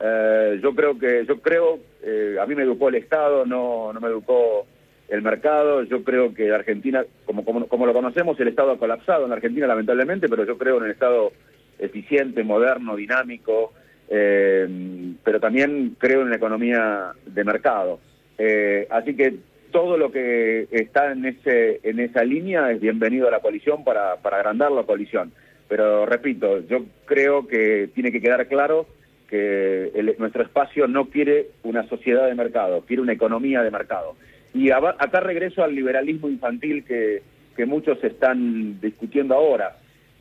Eh, 0.00 0.58
yo 0.62 0.74
creo 0.74 0.98
que, 0.98 1.24
yo 1.26 1.40
creo, 1.40 1.78
eh, 2.02 2.36
a 2.40 2.46
mí 2.46 2.54
me 2.54 2.62
educó 2.62 2.88
el 2.88 2.96
Estado, 2.96 3.44
no, 3.44 3.92
no 3.92 4.00
me 4.00 4.08
educó 4.08 4.66
el 5.08 5.22
mercado. 5.22 5.82
Yo 5.82 6.02
creo 6.04 6.32
que 6.34 6.52
Argentina, 6.52 7.04
como, 7.24 7.44
como, 7.44 7.66
como 7.68 7.86
lo 7.86 7.92
conocemos, 7.92 8.38
el 8.40 8.48
Estado 8.48 8.72
ha 8.72 8.78
colapsado 8.78 9.26
en 9.26 9.32
Argentina, 9.32 9.66
lamentablemente, 9.66 10.28
pero 10.28 10.44
yo 10.44 10.56
creo 10.56 10.78
en 10.78 10.84
el 10.84 10.90
Estado 10.92 11.32
eficiente, 11.78 12.42
moderno, 12.42 12.96
dinámico, 12.96 13.72
eh, 14.08 15.14
pero 15.24 15.40
también 15.40 15.96
creo 15.98 16.22
en 16.22 16.30
la 16.30 16.36
economía 16.36 17.12
de 17.24 17.44
mercado. 17.44 18.00
Eh, 18.38 18.86
así 18.90 19.14
que 19.14 19.34
todo 19.70 19.96
lo 19.98 20.10
que 20.10 20.68
está 20.70 21.12
en 21.12 21.24
ese 21.24 21.80
en 21.82 22.00
esa 22.00 22.22
línea 22.24 22.70
es 22.70 22.80
bienvenido 22.80 23.28
a 23.28 23.30
la 23.30 23.40
coalición 23.40 23.84
para, 23.84 24.16
para 24.16 24.38
agrandar 24.38 24.72
la 24.72 24.84
coalición. 24.84 25.32
Pero 25.68 26.06
repito, 26.06 26.60
yo 26.66 26.84
creo 27.04 27.46
que 27.46 27.90
tiene 27.94 28.12
que 28.12 28.20
quedar 28.20 28.46
claro 28.46 28.86
que 29.28 29.90
nuestro 30.18 30.44
espacio 30.44 30.86
no 30.86 31.06
quiere 31.06 31.48
una 31.64 31.88
sociedad 31.88 32.26
de 32.26 32.34
mercado, 32.36 32.82
quiere 32.86 33.02
una 33.02 33.12
economía 33.12 33.62
de 33.62 33.72
mercado. 33.72 34.14
Y 34.54 34.70
acá 34.70 35.20
regreso 35.20 35.64
al 35.64 35.74
liberalismo 35.74 36.28
infantil 36.28 36.84
que, 36.84 37.22
que 37.56 37.66
muchos 37.66 38.02
están 38.04 38.80
discutiendo 38.80 39.34
ahora 39.34 39.76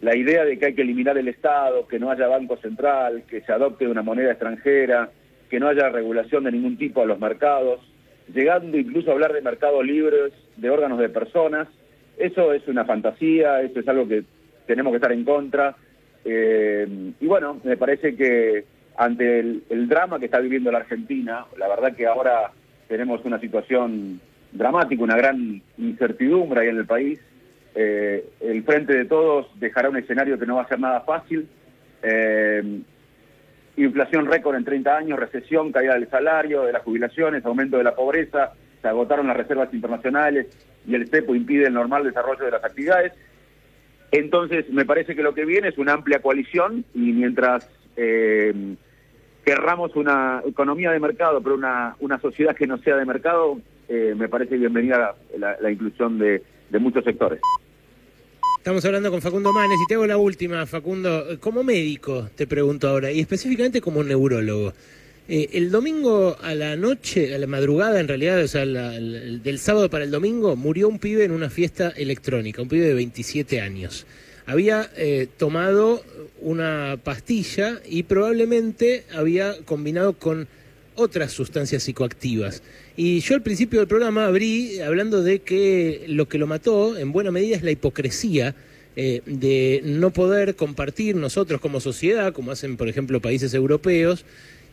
la 0.05 0.15
idea 0.15 0.45
de 0.45 0.59
que 0.59 0.67
hay 0.67 0.75
que 0.75 0.83
eliminar 0.83 1.17
el 1.17 1.27
Estado, 1.27 1.87
que 1.87 1.97
no 1.97 2.11
haya 2.11 2.27
banco 2.27 2.57
central, 2.57 3.23
que 3.27 3.41
se 3.41 3.51
adopte 3.51 3.87
una 3.87 4.03
moneda 4.03 4.29
extranjera, 4.29 5.09
que 5.49 5.59
no 5.59 5.67
haya 5.67 5.89
regulación 5.89 6.43
de 6.43 6.51
ningún 6.51 6.77
tipo 6.77 7.01
a 7.01 7.07
los 7.07 7.19
mercados, 7.19 7.79
llegando 8.31 8.77
incluso 8.77 9.09
a 9.09 9.13
hablar 9.15 9.33
de 9.33 9.41
mercados 9.41 9.83
libres, 9.83 10.31
de 10.57 10.69
órganos 10.69 10.99
de 10.99 11.09
personas, 11.09 11.67
eso 12.19 12.53
es 12.53 12.67
una 12.67 12.85
fantasía, 12.85 13.61
eso 13.61 13.79
es 13.79 13.87
algo 13.87 14.07
que 14.07 14.23
tenemos 14.67 14.91
que 14.91 14.97
estar 14.97 15.11
en 15.11 15.25
contra. 15.25 15.75
Eh, 16.23 16.87
y 17.19 17.25
bueno, 17.25 17.59
me 17.63 17.75
parece 17.75 18.15
que 18.15 18.63
ante 18.97 19.39
el, 19.39 19.63
el 19.71 19.89
drama 19.89 20.19
que 20.19 20.25
está 20.25 20.37
viviendo 20.39 20.71
la 20.71 20.79
Argentina, 20.85 21.47
la 21.57 21.67
verdad 21.67 21.95
que 21.95 22.05
ahora 22.05 22.51
tenemos 22.87 23.25
una 23.25 23.39
situación 23.39 24.21
dramática, 24.51 25.03
una 25.03 25.17
gran 25.17 25.63
incertidumbre 25.79 26.61
ahí 26.61 26.67
en 26.67 26.77
el 26.77 26.85
país, 26.85 27.19
eh, 27.75 28.29
el 28.39 28.63
Frente 28.63 28.93
de 28.93 29.05
Todos 29.05 29.47
dejará 29.59 29.89
un 29.89 29.97
escenario 29.97 30.39
que 30.39 30.45
no 30.45 30.55
va 30.55 30.63
a 30.63 30.67
ser 30.67 30.79
nada 30.79 31.01
fácil. 31.01 31.47
Eh, 32.01 32.81
inflación 33.75 34.25
récord 34.27 34.55
en 34.55 34.63
30 34.63 34.97
años, 34.97 35.19
recesión, 35.19 35.73
caída 35.73 35.95
del 35.95 36.09
salario, 36.09 36.63
de 36.63 36.71
las 36.71 36.83
jubilaciones, 36.83 37.45
aumento 37.45 37.77
de 37.77 37.83
la 37.83 37.93
pobreza, 37.93 38.53
se 38.81 38.87
agotaron 38.87 39.27
las 39.27 39.35
reservas 39.35 39.73
internacionales 39.73 40.47
y 40.87 40.95
el 40.95 41.09
CEPO 41.09 41.35
impide 41.35 41.67
el 41.67 41.73
normal 41.73 42.05
desarrollo 42.05 42.45
de 42.45 42.51
las 42.51 42.63
actividades. 42.63 43.11
Entonces, 44.11 44.69
me 44.69 44.85
parece 44.85 45.13
que 45.13 45.23
lo 45.23 45.33
que 45.33 45.43
viene 45.43 45.67
es 45.67 45.77
una 45.77 45.93
amplia 45.93 46.21
coalición 46.21 46.85
y 46.93 47.11
mientras 47.11 47.69
eh, 47.97 48.75
querramos 49.43 49.95
una 49.97 50.41
economía 50.45 50.91
de 50.91 50.99
mercado, 50.99 51.41
pero 51.41 51.55
una, 51.55 52.19
sociedad 52.21 52.55
que 52.55 52.67
no 52.67 52.77
sea 52.77 52.95
de 52.95 53.05
mercado, 53.05 53.59
eh, 53.89 54.13
me 54.15 54.29
parece 54.29 54.55
bienvenida 54.55 55.15
la, 55.37 55.69
inclusión 55.69 56.17
de 56.17 56.41
muchos 56.79 57.03
sectores. 57.03 57.41
Estamos 58.65 58.83
hablando 58.83 59.11
con 59.11 59.21
Facundo 59.21 59.53
Manes 59.53 59.77
y 59.79 59.85
te 59.85 59.93
hago 59.93 60.07
la 60.07 60.17
última, 60.17 60.65
Facundo. 60.65 61.37
Como 61.39 61.63
médico, 61.63 62.31
te 62.33 62.47
pregunto 62.47 62.87
ahora, 62.87 63.11
y 63.11 63.19
específicamente 63.19 63.79
como 63.79 64.03
neurólogo. 64.03 64.73
Eh, 65.29 65.49
el 65.53 65.69
domingo 65.69 66.35
a 66.41 66.55
la 66.55 66.75
noche, 66.75 67.35
a 67.35 67.37
la 67.37 67.45
madrugada 67.45 67.99
en 67.99 68.07
realidad, 68.07 68.41
o 68.41 68.47
sea, 68.47 68.65
del 68.65 69.59
sábado 69.59 69.87
para 69.91 70.03
el 70.03 70.09
domingo, 70.09 70.55
murió 70.55 70.89
un 70.89 70.97
pibe 70.97 71.25
en 71.25 71.31
una 71.31 71.51
fiesta 71.51 71.89
electrónica, 71.89 72.63
un 72.63 72.67
pibe 72.67 72.87
de 72.87 72.95
27 72.95 73.61
años. 73.61 74.07
Había 74.47 74.89
eh, 74.97 75.27
tomado 75.37 76.03
una 76.41 76.97
pastilla 77.03 77.81
y 77.87 78.01
probablemente 78.01 79.03
había 79.13 79.53
combinado 79.63 80.13
con 80.13 80.47
otras 80.95 81.31
sustancias 81.31 81.83
psicoactivas. 81.83 82.63
Y 82.97 83.19
yo 83.19 83.35
al 83.35 83.41
principio 83.41 83.79
del 83.79 83.87
programa 83.87 84.25
abrí 84.25 84.79
hablando 84.79 85.21
de 85.21 85.39
que 85.39 86.05
lo 86.07 86.27
que 86.27 86.37
lo 86.37 86.47
mató 86.47 86.97
en 86.97 87.11
buena 87.11 87.31
medida 87.31 87.55
es 87.55 87.63
la 87.63 87.71
hipocresía 87.71 88.55
eh, 88.97 89.21
de 89.25 89.81
no 89.83 90.11
poder 90.11 90.55
compartir 90.55 91.17
nosotros 91.17 91.59
como 91.59 91.81
sociedad, 91.81 92.31
como 92.31 92.51
hacen 92.51 92.77
por 92.77 92.87
ejemplo 92.87 93.21
países 93.21 93.53
europeos, 93.53 94.25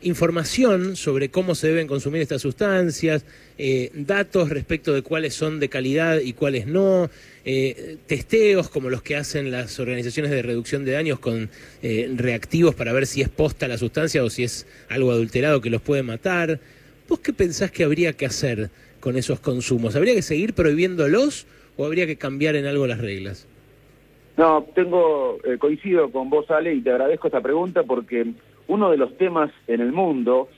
información 0.03 0.97
sobre 0.97 1.31
cómo 1.31 1.55
se 1.55 1.69
deben 1.69 1.87
consumir 1.87 2.23
estas 2.23 2.43
sustancias, 2.43 3.25
eh, 3.59 3.91
datos 3.95 4.51
respecto 4.51 4.93
de 4.93 5.03
cuáles 5.03 5.35
son 5.35 5.61
de 5.61 5.69
calidad 5.69 6.21
y 6.21 6.33
cuáles 6.33 6.67
no, 6.67 7.11
eh, 7.45 7.97
testeos 8.07 8.69
como 8.69 8.91
los 8.91 9.03
que 9.03 9.17
hacen 9.17 9.51
las 9.51 9.79
organizaciones 9.81 10.31
de 10.31 10.43
reducción 10.43 10.85
de 10.85 10.93
daños 10.93 11.19
con 11.19 11.51
eh, 11.83 12.13
reactivos 12.17 12.75
para 12.75 12.93
ver 12.93 13.07
si 13.07 13.23
es 13.23 13.29
posta 13.29 13.69
la 13.69 13.79
sustancia 13.79 14.25
o 14.25 14.31
si 14.31 14.45
es 14.45 14.67
algo 14.89 15.11
adulterado 15.11 15.61
que 15.61 15.71
los 15.71 15.81
puede 15.81 16.03
matar. 16.03 16.61
¿Vos 17.09 17.21
qué 17.21 17.33
pensás 17.33 17.71
que 17.71 17.85
habría 17.85 18.13
que 18.13 18.27
hacer 18.27 18.71
con 19.01 19.17
esos 19.17 19.41
consumos? 19.41 19.97
¿Habría 19.97 20.15
que 20.15 20.23
seguir 20.23 20.55
prohibiéndolos 20.55 21.47
o 21.77 21.85
habría 21.85 22.07
que 22.07 22.17
cambiar 22.17 22.57
en 22.57 22.67
algo 22.67 22.87
las 22.87 22.99
reglas? 22.99 23.47
No, 24.37 24.67
tengo, 24.75 25.39
coincido 25.59 26.11
con 26.11 26.31
vos, 26.31 26.51
Ale, 26.51 26.75
y 26.75 26.81
te 26.81 26.91
agradezco 26.91 27.27
esta 27.27 27.43
pregunta 27.43 27.83
porque 27.83 28.33
uno 28.69 28.91
de 28.91 28.97
los 28.97 29.17
temas 29.17 29.51
en 29.67 29.81
el 29.81 29.93
mundo 29.93 30.49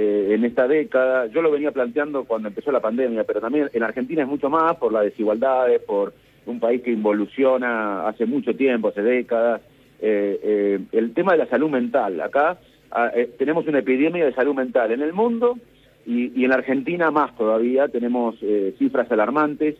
eh, 0.00 0.34
en 0.34 0.44
esta 0.44 0.68
década, 0.68 1.26
yo 1.26 1.42
lo 1.42 1.50
venía 1.50 1.72
planteando 1.72 2.22
cuando 2.22 2.46
empezó 2.46 2.70
la 2.70 2.78
pandemia, 2.78 3.24
pero 3.24 3.40
también 3.40 3.68
en 3.72 3.82
Argentina 3.82 4.22
es 4.22 4.28
mucho 4.28 4.48
más 4.48 4.76
por 4.76 4.92
las 4.92 5.02
desigualdades, 5.02 5.82
por 5.82 6.12
un 6.46 6.60
país 6.60 6.82
que 6.82 6.92
involuciona 6.92 8.06
hace 8.06 8.24
mucho 8.24 8.54
tiempo, 8.54 8.88
hace 8.88 9.02
décadas, 9.02 9.60
eh, 10.00 10.38
eh, 10.40 10.78
el 10.92 11.12
tema 11.14 11.32
de 11.32 11.38
la 11.38 11.46
salud 11.48 11.68
mental. 11.68 12.20
Acá 12.20 12.58
ah, 12.92 13.10
tenemos 13.38 13.66
una 13.66 13.80
epidemia 13.80 14.24
de 14.24 14.32
salud 14.34 14.54
mental 14.54 14.92
en 14.92 15.02
el 15.02 15.12
mundo 15.12 15.58
y, 16.06 16.40
y 16.40 16.44
en 16.44 16.52
Argentina 16.52 17.10
más 17.10 17.36
todavía, 17.36 17.88
tenemos 17.88 18.36
cifras 18.78 19.10
alarmantes. 19.10 19.74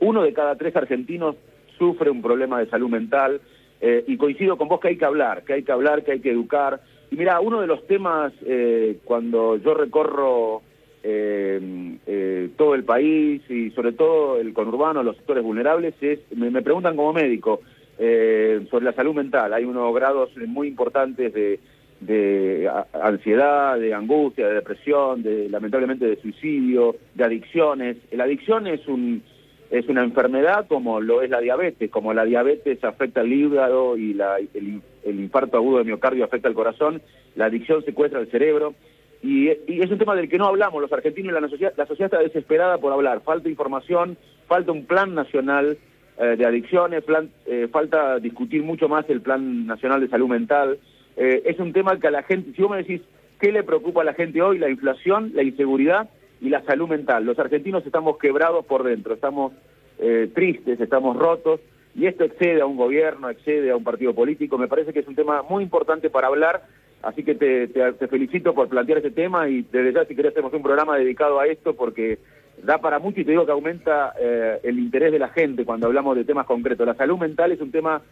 uno 0.00 0.24
de 0.24 0.32
cada 0.32 0.56
tres 0.56 0.74
argentinos 0.74 1.36
sufre 1.78 2.10
un 2.10 2.22
problema 2.22 2.58
de 2.58 2.66
salud 2.66 2.90
mental 2.90 3.40
y 3.80 4.16
coincido 4.16 4.56
con 4.56 4.66
vos 4.66 4.80
que 4.80 4.88
hay 4.88 4.96
que 4.96 5.04
hablar, 5.04 5.44
que 5.44 5.52
hay 5.52 5.62
que 5.62 5.72
hablar, 5.72 6.02
que 6.02 6.12
hay 6.12 6.20
que 6.20 6.32
educar 6.32 6.80
y 7.14 7.16
mira, 7.16 7.38
uno 7.38 7.60
de 7.60 7.68
los 7.68 7.86
temas 7.86 8.32
eh, 8.44 8.98
cuando 9.04 9.56
yo 9.58 9.72
recorro 9.72 10.62
eh, 11.04 11.96
eh, 12.08 12.48
todo 12.56 12.74
el 12.74 12.82
país 12.82 13.40
y 13.48 13.70
sobre 13.70 13.92
todo 13.92 14.40
el 14.40 14.52
conurbano, 14.52 15.04
los 15.04 15.16
sectores 15.16 15.44
vulnerables, 15.44 15.94
es 16.00 16.18
me, 16.34 16.60
preguntan 16.60 16.96
como 16.96 17.12
médico 17.12 17.60
sobre 17.96 18.84
la 18.84 18.92
salud 18.94 19.14
mental. 19.14 19.54
Hay 19.54 19.64
unos 19.64 19.94
grados 19.94 20.30
muy 20.48 20.66
importantes 20.66 21.32
de, 21.32 21.60
de 22.00 22.68
ansiedad, 22.92 23.78
de 23.78 23.94
angustia, 23.94 24.48
de 24.48 24.54
depresión, 24.54 25.22
de 25.22 25.48
lamentablemente 25.48 26.04
de 26.04 26.20
suicidio, 26.20 26.96
de 27.14 27.22
adicciones. 27.22 27.98
La 28.10 28.24
adicción 28.24 28.66
es 28.66 28.88
un 28.88 29.22
es 29.70 29.88
una 29.88 30.02
enfermedad 30.02 30.66
como 30.66 31.00
lo 31.00 31.22
es 31.22 31.30
la 31.30 31.40
diabetes, 31.40 31.92
como 31.92 32.12
la 32.12 32.24
diabetes 32.24 32.82
afecta 32.82 33.20
el 33.20 33.32
hígado 33.32 33.96
y 33.96 34.14
la, 34.14 34.38
el, 34.38 34.82
infarto 35.04 35.56
agudo 35.56 35.78
de 35.78 35.84
miocardio 35.84 36.24
afecta 36.24 36.48
al 36.48 36.54
corazón, 36.54 37.02
la 37.34 37.46
adicción 37.46 37.84
secuestra 37.84 38.20
el 38.20 38.30
cerebro. 38.30 38.74
Y, 39.22 39.48
es 39.48 39.90
un 39.90 39.98
tema 39.98 40.14
del 40.14 40.28
que 40.28 40.38
no 40.38 40.46
hablamos 40.46 40.82
los 40.82 40.92
argentinos 40.92 41.32
la 41.32 41.48
sociedad, 41.48 41.72
la 41.76 41.86
sociedad 41.86 42.12
está 42.12 42.22
desesperada 42.22 42.78
por 42.78 42.92
hablar. 42.92 43.22
Falta 43.22 43.48
información, 43.48 44.18
falta 44.46 44.72
un 44.72 44.84
plan 44.84 45.14
nacional 45.14 45.78
eh, 46.18 46.36
de 46.36 46.46
adicciones, 46.46 47.04
eh, 47.46 47.68
falta 47.72 48.18
discutir 48.18 48.62
mucho 48.62 48.88
más 48.88 49.08
el 49.08 49.22
plan 49.22 49.66
nacional 49.66 50.00
de 50.00 50.08
salud 50.08 50.28
mental. 50.28 50.78
Eh, 51.16 51.42
es 51.46 51.58
un 51.58 51.72
tema 51.72 51.98
que 51.98 52.08
a 52.08 52.10
la 52.10 52.22
gente, 52.22 52.52
si 52.54 52.62
vos 52.62 52.70
me 52.70 52.78
decís, 52.78 53.00
¿qué 53.40 53.52
le 53.52 53.62
preocupa 53.62 54.02
a 54.02 54.04
la 54.04 54.14
gente 54.14 54.42
hoy? 54.42 54.58
La 54.58 54.68
inflación, 54.68 55.32
la 55.34 55.42
inseguridad 55.42 56.10
y 56.40 56.50
la 56.50 56.62
salud 56.62 56.88
mental. 56.88 57.24
Los 57.24 57.38
argentinos 57.38 57.86
estamos 57.86 58.18
quebrados 58.18 58.66
por 58.66 58.82
dentro, 58.82 59.14
estamos 59.14 59.52
eh, 59.98 60.30
tristes, 60.34 60.80
estamos 60.80 61.16
rotos, 61.16 61.60
y 61.94 62.06
esto 62.06 62.24
excede 62.24 62.60
a 62.60 62.66
un 62.66 62.76
gobierno, 62.76 63.30
excede 63.30 63.70
a 63.70 63.76
un 63.76 63.84
partido 63.84 64.14
político. 64.14 64.58
Me 64.58 64.68
parece 64.68 64.92
que 64.92 65.00
es 65.00 65.08
un 65.08 65.14
tema 65.14 65.42
muy 65.42 65.62
importante 65.62 66.10
para 66.10 66.26
hablar, 66.26 66.62
así 67.02 67.22
que 67.22 67.34
te, 67.34 67.68
felicito 68.08 68.54
por 68.54 68.68
plantear 68.68 68.98
ese 68.98 69.10
tema 69.10 69.48
y 69.48 69.62
desde 69.62 69.92
ya 69.92 70.04
si 70.04 70.16
querés 70.16 70.32
hacemos 70.32 70.52
un 70.52 70.62
programa 70.62 70.96
dedicado 70.96 71.38
a 71.38 71.46
esto 71.46 71.74
porque 71.74 72.18
da 72.62 72.78
para 72.78 72.98
mucho 72.98 73.20
y 73.20 73.24
te 73.24 73.30
digo 73.30 73.46
que 73.46 73.52
aumenta 73.52 74.12
eh, 74.18 74.60
el 74.64 74.78
interés 74.78 75.12
de 75.12 75.18
la 75.18 75.28
gente 75.28 75.64
cuando 75.64 75.86
hablamos 75.86 76.16
de 76.16 76.24
temas 76.24 76.46
concretos. 76.46 76.86
La 76.86 76.94
salud 76.94 77.18
mental 77.18 77.52
es 77.52 77.60
un 77.60 77.70
tema 77.70 78.02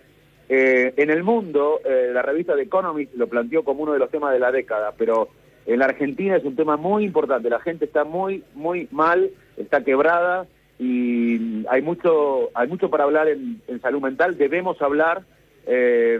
eh, 0.48 0.92
en 0.96 1.10
el 1.10 1.22
mundo, 1.22 1.80
la 1.84 2.22
revista 2.22 2.54
The 2.54 2.62
Economist 2.62 3.14
lo 3.14 3.26
planteó 3.26 3.64
como 3.64 3.82
uno 3.82 3.92
de 3.92 3.98
los 3.98 4.10
temas 4.10 4.32
de 4.32 4.38
la 4.38 4.52
década, 4.52 4.92
pero 4.96 5.28
en 5.66 5.78
la 5.78 5.86
Argentina 5.86 6.36
es 6.36 6.44
un 6.44 6.56
tema 6.56 6.76
muy 6.76 7.04
importante, 7.04 7.48
la 7.48 7.60
gente 7.60 7.84
está 7.84 8.04
muy, 8.04 8.44
muy 8.54 8.88
mal, 8.90 9.30
está 9.56 9.82
quebrada 9.82 10.46
y 10.82 11.64
hay 11.68 11.80
mucho, 11.80 12.50
hay 12.54 12.66
mucho 12.66 12.90
para 12.90 13.04
hablar 13.04 13.28
en, 13.28 13.60
salud 13.80 14.02
mental, 14.02 14.36
debemos 14.36 14.82
hablar 14.82 15.22
eh, 15.64 16.18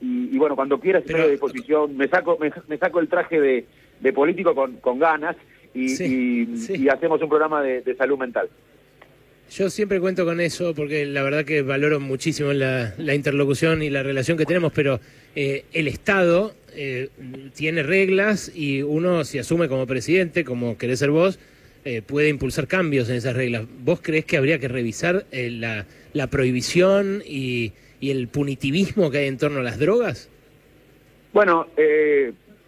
y, 0.00 0.38
bueno, 0.38 0.54
cuando 0.54 0.78
quieras 0.78 1.02
estoy 1.04 1.20
a 1.20 1.26
disposición, 1.26 1.96
me 1.96 2.06
saco, 2.06 2.38
me, 2.38 2.78
saco 2.78 3.00
el 3.00 3.08
traje 3.08 3.40
de, 3.40 4.12
político 4.12 4.54
con, 4.54 4.76
con 4.76 5.00
ganas 5.00 5.34
y, 5.74 6.00
y, 6.00 6.88
hacemos 6.88 7.20
un 7.22 7.28
programa 7.28 7.60
de, 7.60 7.96
salud 7.96 8.16
mental. 8.16 8.48
Yo 9.50 9.68
siempre 9.68 9.98
cuento 9.98 10.24
con 10.24 10.40
eso 10.40 10.74
porque 10.74 11.06
la 11.06 11.22
verdad 11.24 11.44
que 11.44 11.62
valoro 11.62 11.98
muchísimo 11.98 12.52
la, 12.52 12.94
la 12.96 13.14
interlocución 13.14 13.82
y 13.82 13.90
la 13.90 14.04
relación 14.04 14.38
que 14.38 14.46
tenemos, 14.46 14.72
pero 14.72 15.00
eh, 15.34 15.64
el 15.72 15.88
Estado 15.88 16.54
eh, 16.76 17.08
tiene 17.54 17.82
reglas 17.82 18.52
y 18.54 18.82
uno 18.82 19.24
si 19.24 19.40
asume 19.40 19.68
como 19.68 19.88
presidente, 19.88 20.44
como 20.44 20.78
querés 20.78 21.00
ser 21.00 21.10
vos, 21.10 21.40
eh, 21.84 22.00
puede 22.00 22.30
impulsar 22.30 22.66
cambios 22.66 23.10
en 23.10 23.16
esas 23.16 23.36
reglas. 23.36 23.66
¿Vos 23.80 24.00
crees 24.02 24.24
que 24.24 24.38
habría 24.38 24.58
que 24.58 24.68
revisar 24.68 25.26
eh, 25.30 25.50
la, 25.50 25.84
la, 26.14 26.28
prohibición 26.28 27.22
y, 27.26 27.72
y, 28.00 28.10
el 28.10 28.28
punitivismo 28.28 29.10
que 29.10 29.18
hay 29.18 29.26
en 29.26 29.36
torno 29.36 29.60
a 29.60 29.62
las 29.62 29.78
drogas? 29.78 30.30
Bueno, 31.34 31.66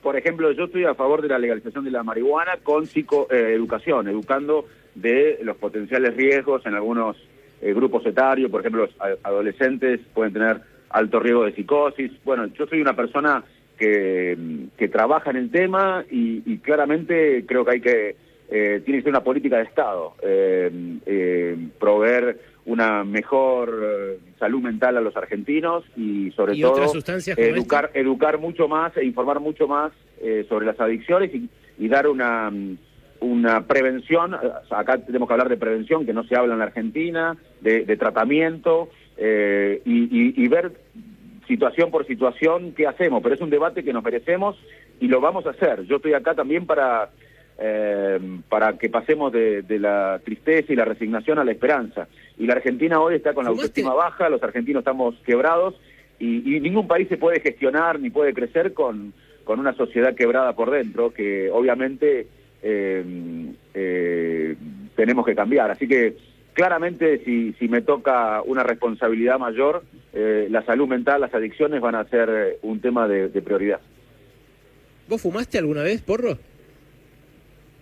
por 0.03 0.17
ejemplo, 0.17 0.53
yo 0.53 0.65
estoy 0.65 0.85
a 0.85 0.95
favor 0.95 1.23
de 1.23 1.29
la 1.29 1.39
legalización 1.39 1.85
de 1.85 1.93
la 1.93 2.03
marihuana 2.03 2.59
con 2.63 2.87
psicoeducación, 2.87 4.09
educando 4.09 4.67
de 4.95 5.39
los 5.43 5.57
potenciales 5.57 6.15
riesgos 6.15 6.67
en 6.67 6.75
algunos 6.75 7.17
grupos 7.63 8.05
etarios, 8.05 8.51
por 8.51 8.61
ejemplo, 8.61 8.87
los 8.87 9.19
adolescentes 9.23 10.01
pueden 10.13 10.33
tener 10.33 10.61
alto 10.91 11.21
riesgo 11.21 11.45
de 11.45 11.55
psicosis. 11.55 12.11
Bueno, 12.25 12.47
yo 12.49 12.67
soy 12.67 12.81
una 12.81 12.97
persona 12.97 13.45
que 13.79 14.91
trabaja 14.91 15.31
en 15.31 15.37
el 15.37 15.51
tema 15.51 16.05
y, 16.11 16.59
claramente 16.59 17.45
creo 17.47 17.65
que 17.65 17.71
hay 17.71 17.81
que, 17.81 18.17
eh, 18.49 18.81
tiene 18.85 18.99
que 18.99 19.05
ser 19.05 19.11
una 19.11 19.25
política 19.25 19.57
de 19.57 19.65
Estado, 19.65 20.15
eh, 20.23 20.71
eh, 21.05 21.57
proveer 21.81 22.39
una 22.65 23.05
mejor 23.05 24.19
salud 24.39 24.61
mental 24.61 24.97
a 24.97 25.01
los 25.01 25.17
argentinos 25.17 25.85
y 25.97 26.33
sobre 26.33 26.61
todo 26.61 26.93
educar, 27.37 27.91
educar 27.95 28.39
mucho 28.39 28.67
más 28.67 28.97
e 28.97 29.05
informar 29.05 29.39
mucho 29.39 29.69
más 29.69 29.93
sobre 30.49 30.67
las 30.67 30.81
adicciones 30.81 31.31
y, 31.79 31.89
dar 31.89 32.09
una, 32.09 32.53
una 33.21 33.67
prevención, 33.69 34.37
acá 34.71 34.99
tenemos 34.99 35.29
que 35.29 35.35
hablar 35.35 35.49
de 35.49 35.57
prevención 35.57 36.05
que 36.05 36.13
no 36.13 36.25
se 36.25 36.35
habla 36.35 36.55
en 36.55 36.59
la 36.59 36.65
Argentina, 36.65 37.37
de, 37.61 37.85
de 37.85 37.97
tratamiento 37.97 38.89
y, 39.17 39.85
y 39.85 40.49
ver 40.49 40.73
situación 41.47 41.93
por 41.93 42.05
situación 42.05 42.73
qué 42.73 42.89
hacemos, 42.89 43.23
pero 43.23 43.37
es 43.37 43.41
un 43.41 43.51
debate 43.51 43.85
que 43.85 43.93
nos 43.93 44.03
merecemos 44.03 44.57
y 45.01 45.07
lo 45.07 45.21
vamos 45.21 45.47
a 45.47 45.51
hacer. 45.51 45.85
Yo 45.85 45.97
estoy 45.97 46.15
acá 46.15 46.35
también 46.35 46.67
para, 46.67 47.11
eh, 47.59 48.19
para 48.49 48.79
que 48.79 48.89
pasemos 48.89 49.33
de, 49.33 49.65
la 49.79 50.21
tristeza 50.25 50.73
y 50.73 50.77
la 50.77 50.85
resignación 50.85 51.39
a 51.39 51.45
la 51.45 51.53
esperanza. 51.53 52.09
Y 52.39 52.47
la 52.47 52.55
Argentina 52.55 53.01
hoy 53.01 53.17
está 53.17 53.35
con 53.35 53.45
la 53.45 53.51
autoestima 53.51 53.95
baja, 53.95 54.29
los 54.29 54.43
argentinos 54.43 54.81
estamos 54.81 55.15
quebrados 55.25 55.75
y, 56.19 56.61
ningún 56.61 56.87
país 56.87 57.09
se 57.09 57.17
puede 57.17 57.41
gestionar 57.41 58.01
ni 58.01 58.11
puede 58.11 58.33
crecer 58.35 58.73
con, 58.73 59.13
con 59.45 59.61
una 59.61 59.75
sociedad 59.75 60.15
quebrada 60.15 60.55
por 60.55 60.71
dentro, 60.71 61.13
que 61.13 61.51
obviamente 61.51 62.27
eh, 62.63 63.05
eh, 63.75 64.57
tenemos 64.95 65.27
que 65.27 65.35
cambiar. 65.35 65.71
Así 65.71 65.87
que 65.87 66.17
claramente 66.53 67.23
si, 67.25 67.53
si 67.55 67.69
me 67.69 67.83
toca 67.83 68.43
una 68.43 68.63
responsabilidad 68.63 69.39
mayor, 69.39 69.85
eh, 70.13 70.49
la 70.51 70.65
salud 70.65 70.89
mental, 70.89 71.21
las 71.21 71.35
adicciones 71.35 71.81
van 71.81 71.95
a 71.95 72.05
ser 72.05 72.59
un 72.63 72.81
tema 72.81 73.07
de, 73.07 73.29
prioridad. 73.43 73.81
¿Vos 75.09 75.21
fumaste 75.21 75.59
alguna 75.59 75.83
vez, 75.83 76.01
porro? 76.01 76.39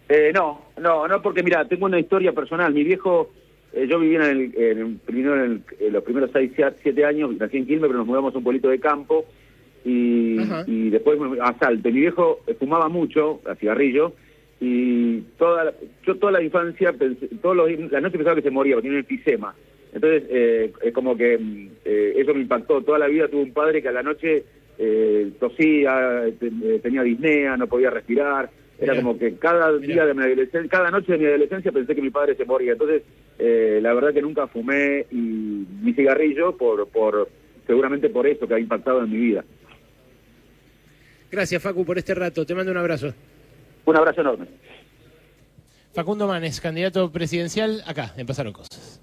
Eh, 0.09 0.33
no, 0.35 0.67
no, 0.81 1.09
no, 1.09 1.23
porque 1.23 1.43
mira, 1.43 1.65
tengo 1.67 1.87
una 1.87 1.99
historia 1.99 2.33
personal. 2.33 2.73
Mi 2.73 2.85
viejo, 2.85 3.33
yo 3.89 3.99
vivía 3.99 4.31
en, 4.31 4.53
el, 4.55 4.55
en, 4.57 4.99
primero 4.99 5.45
en, 5.45 5.65
los 5.91 6.05
primeros 6.05 6.31
seis, 6.33 6.53
siete 6.83 7.05
años, 7.05 7.37
nací 7.37 7.57
en 7.57 7.67
Quilmes, 7.67 7.89
pero 7.89 7.99
nos 7.99 8.07
mudamos 8.07 8.35
a 8.35 8.39
un 8.39 8.45
pueblito 8.45 8.69
de 8.69 8.81
campo 8.81 9.25
y, 9.85 10.37
y 10.67 10.91
después 10.91 11.19
a 11.41 11.59
Salto. 11.59 11.91
Mi 11.91 12.01
viejo 12.01 12.41
fumaba 12.59 12.89
mucho, 12.89 13.41
a 13.47 13.55
cigarrillo, 13.55 14.13
y 14.61 15.21
toda 15.39 15.75
yo 16.07 16.17
toda 16.17 16.33
la 16.33 16.43
infancia, 16.43 16.93
pensé, 16.93 17.29
todos 17.43 17.57
los, 17.57 17.71
la 17.91 18.01
noche 18.01 18.17
pensaba 18.17 18.37
que 18.37 18.43
se 18.43 18.51
moría, 18.51 18.75
porque 18.75 18.89
tenía 18.89 19.01
un 19.01 19.05
enfisema. 19.05 19.55
Entonces, 19.93 20.25
eh, 20.29 20.73
es 20.83 20.93
como 20.93 21.17
que 21.17 21.39
mm, 21.39 21.69
eh, 21.85 22.15
eso 22.17 22.35
me 22.35 22.41
impactó. 22.41 22.83
Toda 22.83 22.99
la 22.99 23.07
vida 23.07 23.29
tuve 23.29 23.43
un 23.43 23.53
padre 23.53 23.81
que 23.81 23.89
a 23.89 23.93
la 23.93 24.03
noche 24.03 24.45
eh, 24.79 25.31
tosía, 25.39 26.25
tenía 26.83 27.03
disnea, 27.03 27.57
no 27.57 27.67
podía 27.67 27.91
respirar. 27.91 28.51
Era 28.79 28.97
como 28.97 29.17
que 29.19 29.37
cada 29.37 29.77
día 29.79 30.05
de 30.05 30.15
mi 30.15 30.23
adolescencia, 30.23 30.69
cada 30.69 30.91
noche 30.91 31.13
de 31.13 31.19
mi 31.19 31.27
adolescencia 31.27 31.71
pensé 31.71 31.95
que 31.95 32.03
mi 32.03 32.11
padre 32.11 32.35
se 32.35 32.45
moría. 32.45 32.73
Entonces, 32.73 33.03
la 33.39 33.95
verdad 33.95 34.13
que 34.13 34.23
nunca 34.23 34.47
fumé 34.49 35.07
y 35.11 35.17
mi 35.17 35.93
cigarrillo 35.95 36.57
por, 36.57 36.89
por 36.89 37.29
seguramente 37.67 38.09
por 38.09 38.27
eso 38.27 38.47
que 38.49 38.55
ha 38.55 38.59
impactado 38.59 39.03
en 39.05 39.11
mi 39.11 39.17
vida. 39.19 39.45
Gracias, 41.31 41.63
Facu, 41.63 41.85
por 41.85 41.99
este 41.99 42.15
rato. 42.15 42.45
Te 42.45 42.55
mando 42.55 42.73
un 42.73 42.79
abrazo. 42.79 43.13
Un 43.85 43.97
abrazo 43.97 44.21
enorme. 44.21 44.47
Facundo 45.93 46.27
Manes, 46.27 46.61
candidato 46.61 47.13
presidencial, 47.13 47.83
acá, 47.87 48.15
en 48.17 48.27
Pasaron 48.27 48.53
Cosas. 48.53 49.01